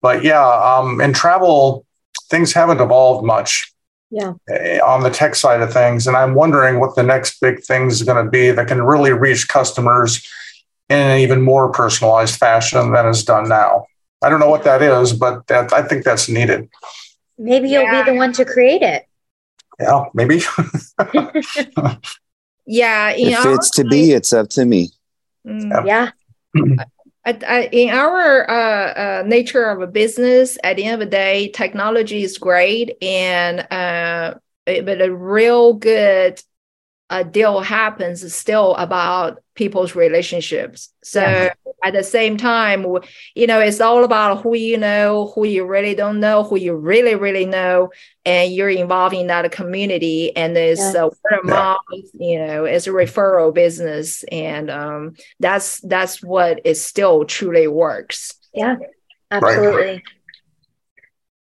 But 0.06 0.22
yeah, 0.22 0.46
um, 0.46 1.00
in 1.00 1.12
travel, 1.12 1.84
things 2.30 2.52
haven't 2.52 2.80
evolved 2.80 3.26
much. 3.26 3.72
Yeah. 4.12 4.34
Eh, 4.48 4.78
on 4.78 5.02
the 5.02 5.10
tech 5.10 5.34
side 5.34 5.60
of 5.62 5.72
things, 5.72 6.06
and 6.06 6.16
I'm 6.16 6.36
wondering 6.36 6.78
what 6.78 6.94
the 6.94 7.02
next 7.02 7.40
big 7.40 7.64
thing 7.64 7.88
is 7.88 8.04
going 8.04 8.24
to 8.24 8.30
be 8.30 8.52
that 8.52 8.68
can 8.68 8.82
really 8.82 9.10
reach 9.10 9.48
customers 9.48 10.24
in 10.88 10.96
an 10.96 11.18
even 11.18 11.42
more 11.42 11.72
personalized 11.72 12.36
fashion 12.36 12.92
than 12.92 13.06
is 13.06 13.24
done 13.24 13.48
now. 13.48 13.86
I 14.22 14.30
don't 14.30 14.38
know 14.38 14.48
what 14.48 14.62
that 14.62 14.80
is, 14.80 15.12
but 15.12 15.44
that, 15.48 15.72
I 15.72 15.82
think 15.82 16.04
that's 16.04 16.28
needed. 16.28 16.68
Maybe 17.36 17.68
you'll 17.68 17.82
yeah. 17.82 18.04
be 18.04 18.12
the 18.12 18.16
one 18.16 18.32
to 18.34 18.44
create 18.44 18.82
it. 18.82 19.08
Yeah, 19.80 20.04
maybe. 20.14 20.36
yeah, 22.64 23.12
you 23.12 23.30
if 23.30 23.44
it's 23.44 23.70
to 23.70 23.84
be, 23.84 24.12
it's 24.12 24.32
up 24.32 24.50
to 24.50 24.66
me. 24.66 24.90
Mm, 25.44 25.84
yeah. 25.84 26.10
in 27.26 27.90
our 27.90 28.48
uh, 28.48 29.20
uh, 29.20 29.22
nature 29.26 29.64
of 29.64 29.82
a 29.82 29.86
business, 29.86 30.58
at 30.62 30.76
the 30.76 30.84
end 30.84 31.02
of 31.02 31.06
the 31.06 31.10
day, 31.10 31.48
technology 31.48 32.22
is 32.22 32.38
great, 32.38 32.96
and 33.02 33.60
uh, 33.72 34.34
but 34.64 35.00
a 35.00 35.14
real 35.14 35.74
good 35.74 36.40
uh, 37.10 37.22
deal 37.22 37.60
happens 37.60 38.34
still 38.34 38.74
about 38.76 39.42
people's 39.56 39.96
relationships. 39.96 40.92
So 41.02 41.20
yeah. 41.20 41.54
at 41.82 41.94
the 41.94 42.04
same 42.04 42.36
time, 42.36 42.86
you 43.34 43.46
know, 43.46 43.58
it's 43.58 43.80
all 43.80 44.04
about 44.04 44.42
who 44.42 44.54
you 44.54 44.76
know, 44.76 45.32
who 45.34 45.44
you 45.44 45.64
really 45.64 45.94
don't 45.94 46.20
know, 46.20 46.44
who 46.44 46.56
you 46.56 46.74
really, 46.74 47.14
really 47.14 47.46
know, 47.46 47.90
and 48.24 48.52
you're 48.52 48.68
involved 48.68 49.14
in 49.14 49.26
that 49.26 49.50
community. 49.50 50.36
And 50.36 50.56
it's 50.56 50.80
yeah. 50.80 51.02
a 51.02 51.04
word 51.06 51.40
of 51.40 51.44
mouth, 51.44 51.80
you 52.14 52.38
know, 52.38 52.64
it's 52.64 52.86
a 52.86 52.90
referral 52.90 53.52
business. 53.52 54.22
And 54.30 54.70
um, 54.70 55.16
that's 55.40 55.80
that's 55.80 56.22
what 56.22 56.60
it 56.64 56.76
still 56.76 57.24
truly 57.24 57.66
works. 57.66 58.34
Yeah, 58.54 58.76
absolutely. 59.30 59.84
Right. 59.84 60.02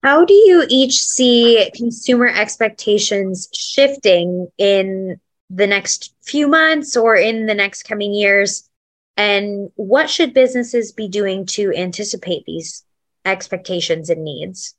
How 0.02 0.24
do 0.24 0.34
you 0.34 0.64
each 0.68 1.00
see 1.00 1.68
consumer 1.74 2.28
expectations 2.28 3.48
shifting 3.52 4.46
in 4.56 5.20
the 5.50 5.66
next 5.66 6.14
few 6.22 6.48
months 6.48 6.96
or 6.96 7.14
in 7.14 7.46
the 7.46 7.54
next 7.54 7.84
coming 7.84 8.12
years? 8.12 8.68
And 9.16 9.70
what 9.76 10.10
should 10.10 10.34
businesses 10.34 10.92
be 10.92 11.08
doing 11.08 11.46
to 11.46 11.72
anticipate 11.74 12.44
these 12.44 12.84
expectations 13.24 14.10
and 14.10 14.24
needs? 14.24 14.74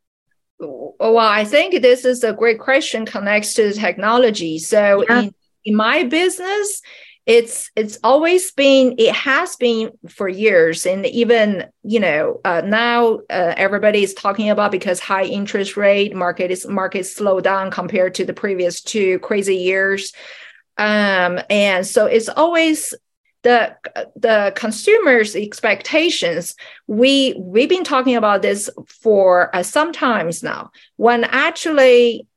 Well, 0.60 1.17
I 1.17 1.43
think 1.43 1.82
this 1.82 2.06
is 2.06 2.23
a 2.23 2.34
great 2.34 2.60
question 2.60 3.06
connects 3.06 3.53
to 3.56 3.73
technology. 3.73 4.58
So 4.60 5.03
yeah. 5.08 5.21
in, 5.21 5.36
in 5.65 5.75
my 5.75 6.03
business, 6.03 6.82
it's 7.27 7.69
it's 7.75 7.99
always 8.06 8.51
been 8.53 8.95
it 8.97 9.13
has 9.13 9.58
been 9.58 9.91
for 10.08 10.30
years 10.30 10.86
and 10.86 11.06
even 11.06 11.65
you 11.84 11.99
know 11.99 12.39
uh, 12.45 12.62
now 12.65 13.19
uh, 13.30 13.53
everybody 13.58 14.01
is 14.01 14.13
talking 14.13 14.49
about 14.49 14.71
because 14.71 15.01
high 15.01 15.25
interest 15.25 15.75
rate 15.75 16.15
market 16.15 16.51
is 16.51 16.65
market 16.65 17.03
slow 17.03 17.41
down 17.41 17.69
compared 17.69 18.15
to 18.15 18.23
the 18.23 18.34
previous 18.34 18.82
two 18.82 19.19
crazy 19.19 19.58
years 19.58 20.13
um, 20.78 21.40
and 21.50 21.86
so 21.86 22.06
it's 22.06 22.30
always 22.30 22.94
the 23.44 23.76
the 24.16 24.52
consumers 24.56 25.36
expectations. 25.36 26.56
We 26.88 27.36
we've 27.38 27.70
been 27.70 27.84
talking 27.84 28.16
about 28.16 28.42
this 28.42 28.70
for 28.88 29.56
uh, 29.56 29.63
some 29.63 29.92
times 29.92 30.44
now. 30.44 30.72
When 30.98 31.24
actually 31.24 32.28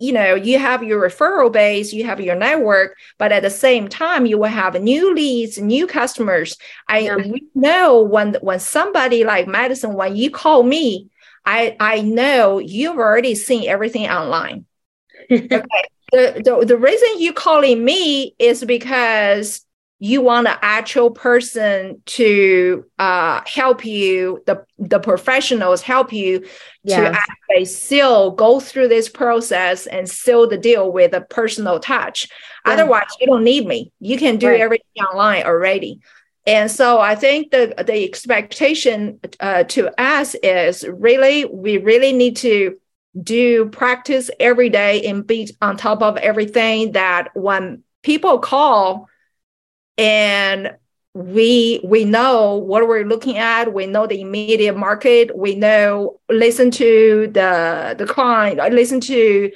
you 0.00 0.12
know 0.12 0.34
you 0.34 0.58
have 0.58 0.82
your 0.84 1.02
referral 1.02 1.50
base 1.50 1.92
you 1.92 2.04
have 2.04 2.20
your 2.20 2.36
network 2.36 2.96
but 3.18 3.32
at 3.32 3.42
the 3.42 3.50
same 3.50 3.88
time 3.88 4.26
you 4.26 4.38
will 4.38 4.48
have 4.48 4.80
new 4.80 5.14
leads 5.14 5.58
new 5.58 5.86
customers. 5.86 6.56
I 6.88 6.98
yeah. 7.00 7.16
know 7.54 8.02
when 8.02 8.34
when 8.34 8.60
somebody 8.60 9.24
like 9.24 9.48
madison 9.48 9.94
when 9.94 10.14
you 10.14 10.30
call 10.30 10.62
me 10.62 11.08
i 11.44 11.76
i 11.80 12.00
know 12.00 12.58
you've 12.58 12.98
already 12.98 13.34
seen 13.34 13.68
everything 13.68 14.08
online. 14.08 14.66
Okay 15.30 15.62
the, 16.12 16.42
the, 16.44 16.66
the 16.66 16.76
reason 16.76 17.20
you 17.20 17.32
calling 17.32 17.84
me 17.84 18.34
is 18.38 18.64
because 18.64 19.64
you 20.00 20.20
want 20.20 20.46
an 20.46 20.56
actual 20.62 21.10
person 21.10 22.00
to 22.06 22.84
uh, 23.00 23.40
help 23.46 23.84
you, 23.84 24.42
the, 24.46 24.64
the 24.78 25.00
professionals 25.00 25.82
help 25.82 26.12
you 26.12 26.46
yeah. 26.84 27.00
to 27.00 27.18
actually 27.18 27.64
still 27.64 28.30
go 28.30 28.60
through 28.60 28.86
this 28.86 29.08
process 29.08 29.86
and 29.88 30.08
seal 30.08 30.48
the 30.48 30.56
deal 30.56 30.92
with 30.92 31.14
a 31.14 31.20
personal 31.22 31.80
touch. 31.80 32.28
Yeah. 32.64 32.74
Otherwise, 32.74 33.08
you 33.20 33.26
don't 33.26 33.42
need 33.42 33.66
me. 33.66 33.90
You 33.98 34.18
can 34.18 34.36
do 34.36 34.48
right. 34.48 34.60
everything 34.60 35.02
online 35.02 35.42
already. 35.44 36.00
And 36.46 36.70
so 36.70 37.00
I 37.00 37.14
think 37.14 37.50
the, 37.50 37.74
the 37.84 38.04
expectation 38.04 39.18
uh, 39.40 39.64
to 39.64 40.00
us 40.00 40.34
is 40.36 40.86
really, 40.88 41.44
we 41.44 41.78
really 41.78 42.12
need 42.12 42.36
to 42.36 42.78
do 43.20 43.66
practice 43.66 44.30
every 44.38 44.68
day 44.68 45.06
and 45.06 45.26
be 45.26 45.50
on 45.60 45.76
top 45.76 46.02
of 46.02 46.16
everything 46.18 46.92
that 46.92 47.28
when 47.34 47.82
people 48.02 48.38
call, 48.38 49.08
and 49.96 50.76
we 51.14 51.80
we 51.82 52.04
know 52.04 52.54
what 52.54 52.86
we're 52.86 53.04
looking 53.04 53.38
at 53.38 53.72
we 53.72 53.86
know 53.86 54.06
the 54.06 54.20
immediate 54.20 54.76
market 54.76 55.36
we 55.36 55.54
know 55.54 56.20
listen 56.28 56.70
to 56.70 57.28
the 57.32 57.96
the 57.98 58.06
client 58.06 58.60
uh, 58.60 58.68
listen 58.68 59.00
to 59.00 59.50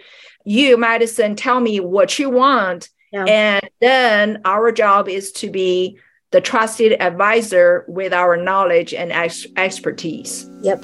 you 0.45 0.77
madison 0.77 1.37
tell 1.37 1.61
me 1.61 1.79
what 1.79 2.19
you 2.19 2.29
want. 2.29 2.89
Yeah. 3.13 3.25
and 3.25 3.71
then 3.81 4.41
our 4.47 4.73
job 4.73 5.07
is 5.07 5.33
to 5.33 5.51
be 5.51 5.99
the 6.31 6.41
trusted 6.41 7.01
advisor 7.01 7.85
with 7.87 8.15
our 8.15 8.39
knowledge 8.39 8.95
and 8.95 9.13
ex- 9.13 9.47
expertise. 9.55 10.49
Yep 10.63 10.83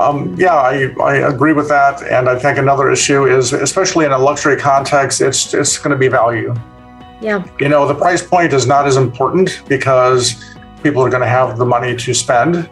um, 0.00 0.34
yeah, 0.36 0.54
I, 0.54 0.92
I 1.00 1.14
agree 1.28 1.52
with 1.52 1.68
that. 1.68 2.02
And 2.02 2.28
I 2.28 2.38
think 2.38 2.58
another 2.58 2.90
issue 2.90 3.26
is, 3.26 3.52
especially 3.52 4.04
in 4.04 4.12
a 4.12 4.18
luxury 4.18 4.56
context, 4.56 5.20
it's, 5.20 5.54
it's 5.54 5.78
going 5.78 5.92
to 5.92 5.98
be 5.98 6.08
value. 6.08 6.54
Yeah. 7.20 7.44
You 7.58 7.68
know, 7.68 7.86
the 7.86 7.94
price 7.94 8.22
point 8.22 8.52
is 8.52 8.66
not 8.66 8.86
as 8.86 8.96
important 8.96 9.62
because 9.68 10.44
people 10.82 11.02
are 11.02 11.08
going 11.08 11.22
to 11.22 11.28
have 11.28 11.58
the 11.58 11.64
money 11.64 11.96
to 11.96 12.12
spend, 12.12 12.68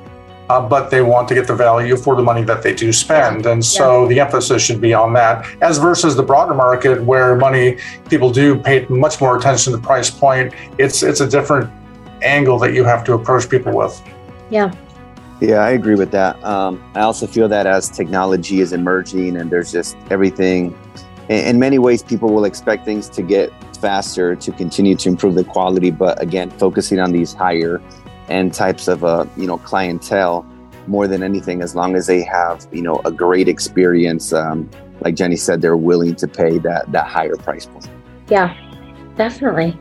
uh, 0.50 0.60
but 0.60 0.90
they 0.90 1.00
want 1.00 1.28
to 1.28 1.34
get 1.34 1.46
the 1.46 1.54
value 1.54 1.96
for 1.96 2.16
the 2.16 2.22
money 2.22 2.42
that 2.42 2.62
they 2.62 2.74
do 2.74 2.92
spend. 2.92 3.46
And 3.46 3.64
so 3.64 4.02
yeah. 4.02 4.08
the 4.08 4.20
emphasis 4.20 4.62
should 4.62 4.80
be 4.80 4.92
on 4.92 5.14
that, 5.14 5.46
as 5.62 5.78
versus 5.78 6.16
the 6.16 6.22
broader 6.22 6.54
market 6.54 7.02
where 7.02 7.36
money 7.36 7.78
people 8.10 8.30
do 8.30 8.58
pay 8.58 8.84
much 8.88 9.20
more 9.20 9.38
attention 9.38 9.72
to 9.72 9.78
the 9.78 9.82
price 9.82 10.10
point. 10.10 10.52
It's 10.78 11.02
it's 11.02 11.20
a 11.20 11.28
different 11.28 11.70
angle 12.22 12.58
that 12.58 12.74
you 12.74 12.84
have 12.84 13.04
to 13.04 13.14
approach 13.14 13.48
people 13.48 13.74
with. 13.74 14.02
Yeah. 14.50 14.74
Yeah, 15.42 15.56
I 15.56 15.70
agree 15.70 15.96
with 15.96 16.12
that. 16.12 16.42
Um, 16.44 16.80
I 16.94 17.00
also 17.00 17.26
feel 17.26 17.48
that 17.48 17.66
as 17.66 17.90
technology 17.90 18.60
is 18.60 18.72
emerging 18.72 19.36
and 19.36 19.50
there's 19.50 19.72
just 19.72 19.96
everything, 20.08 20.72
in, 21.28 21.58
many 21.58 21.80
ways, 21.80 22.00
people 22.00 22.32
will 22.32 22.44
expect 22.44 22.84
things 22.84 23.08
to 23.08 23.22
get 23.22 23.52
faster 23.78 24.36
to 24.36 24.52
continue 24.52 24.94
to 24.94 25.08
improve 25.08 25.34
the 25.34 25.42
quality. 25.42 25.90
But 25.90 26.22
again, 26.22 26.48
focusing 26.50 27.00
on 27.00 27.10
these 27.10 27.34
higher 27.34 27.82
end 28.28 28.54
types 28.54 28.86
of 28.86 29.02
uh, 29.02 29.26
you 29.36 29.48
know 29.48 29.58
clientele 29.58 30.46
more 30.86 31.08
than 31.08 31.24
anything, 31.24 31.60
as 31.60 31.74
long 31.74 31.96
as 31.96 32.06
they 32.06 32.22
have 32.22 32.64
you 32.70 32.82
know 32.82 33.00
a 33.04 33.10
great 33.10 33.48
experience, 33.48 34.32
um, 34.32 34.70
like 35.00 35.16
Jenny 35.16 35.34
said, 35.34 35.60
they're 35.60 35.76
willing 35.76 36.14
to 36.16 36.28
pay 36.28 36.58
that 36.58 36.92
that 36.92 37.08
higher 37.08 37.34
price 37.34 37.66
point. 37.66 37.90
Yeah, 38.28 38.56
definitely. 39.16 39.76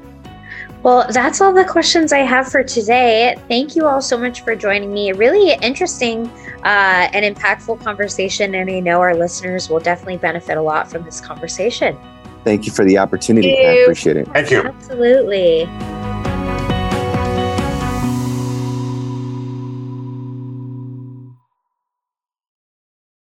Well, 0.83 1.05
that's 1.11 1.41
all 1.41 1.53
the 1.53 1.65
questions 1.65 2.11
I 2.11 2.19
have 2.19 2.47
for 2.47 2.63
today. 2.63 3.35
Thank 3.47 3.75
you 3.75 3.85
all 3.85 4.01
so 4.01 4.17
much 4.17 4.41
for 4.41 4.55
joining 4.55 4.91
me. 4.91 5.11
Really 5.11 5.53
interesting 5.61 6.27
uh, 6.63 7.07
and 7.13 7.35
impactful 7.35 7.83
conversation. 7.83 8.55
And 8.55 8.69
I 8.69 8.79
know 8.79 8.99
our 8.99 9.15
listeners 9.15 9.69
will 9.69 9.79
definitely 9.79 10.17
benefit 10.17 10.57
a 10.57 10.61
lot 10.61 10.89
from 10.89 11.03
this 11.03 11.21
conversation. 11.21 11.97
Thank 12.43 12.65
you 12.65 12.71
for 12.71 12.83
the 12.83 12.97
opportunity. 12.97 13.55
I 13.63 13.73
appreciate 13.83 14.17
it. 14.17 14.27
Thank 14.29 14.49
you. 14.49 14.63
Absolutely. 14.63 15.67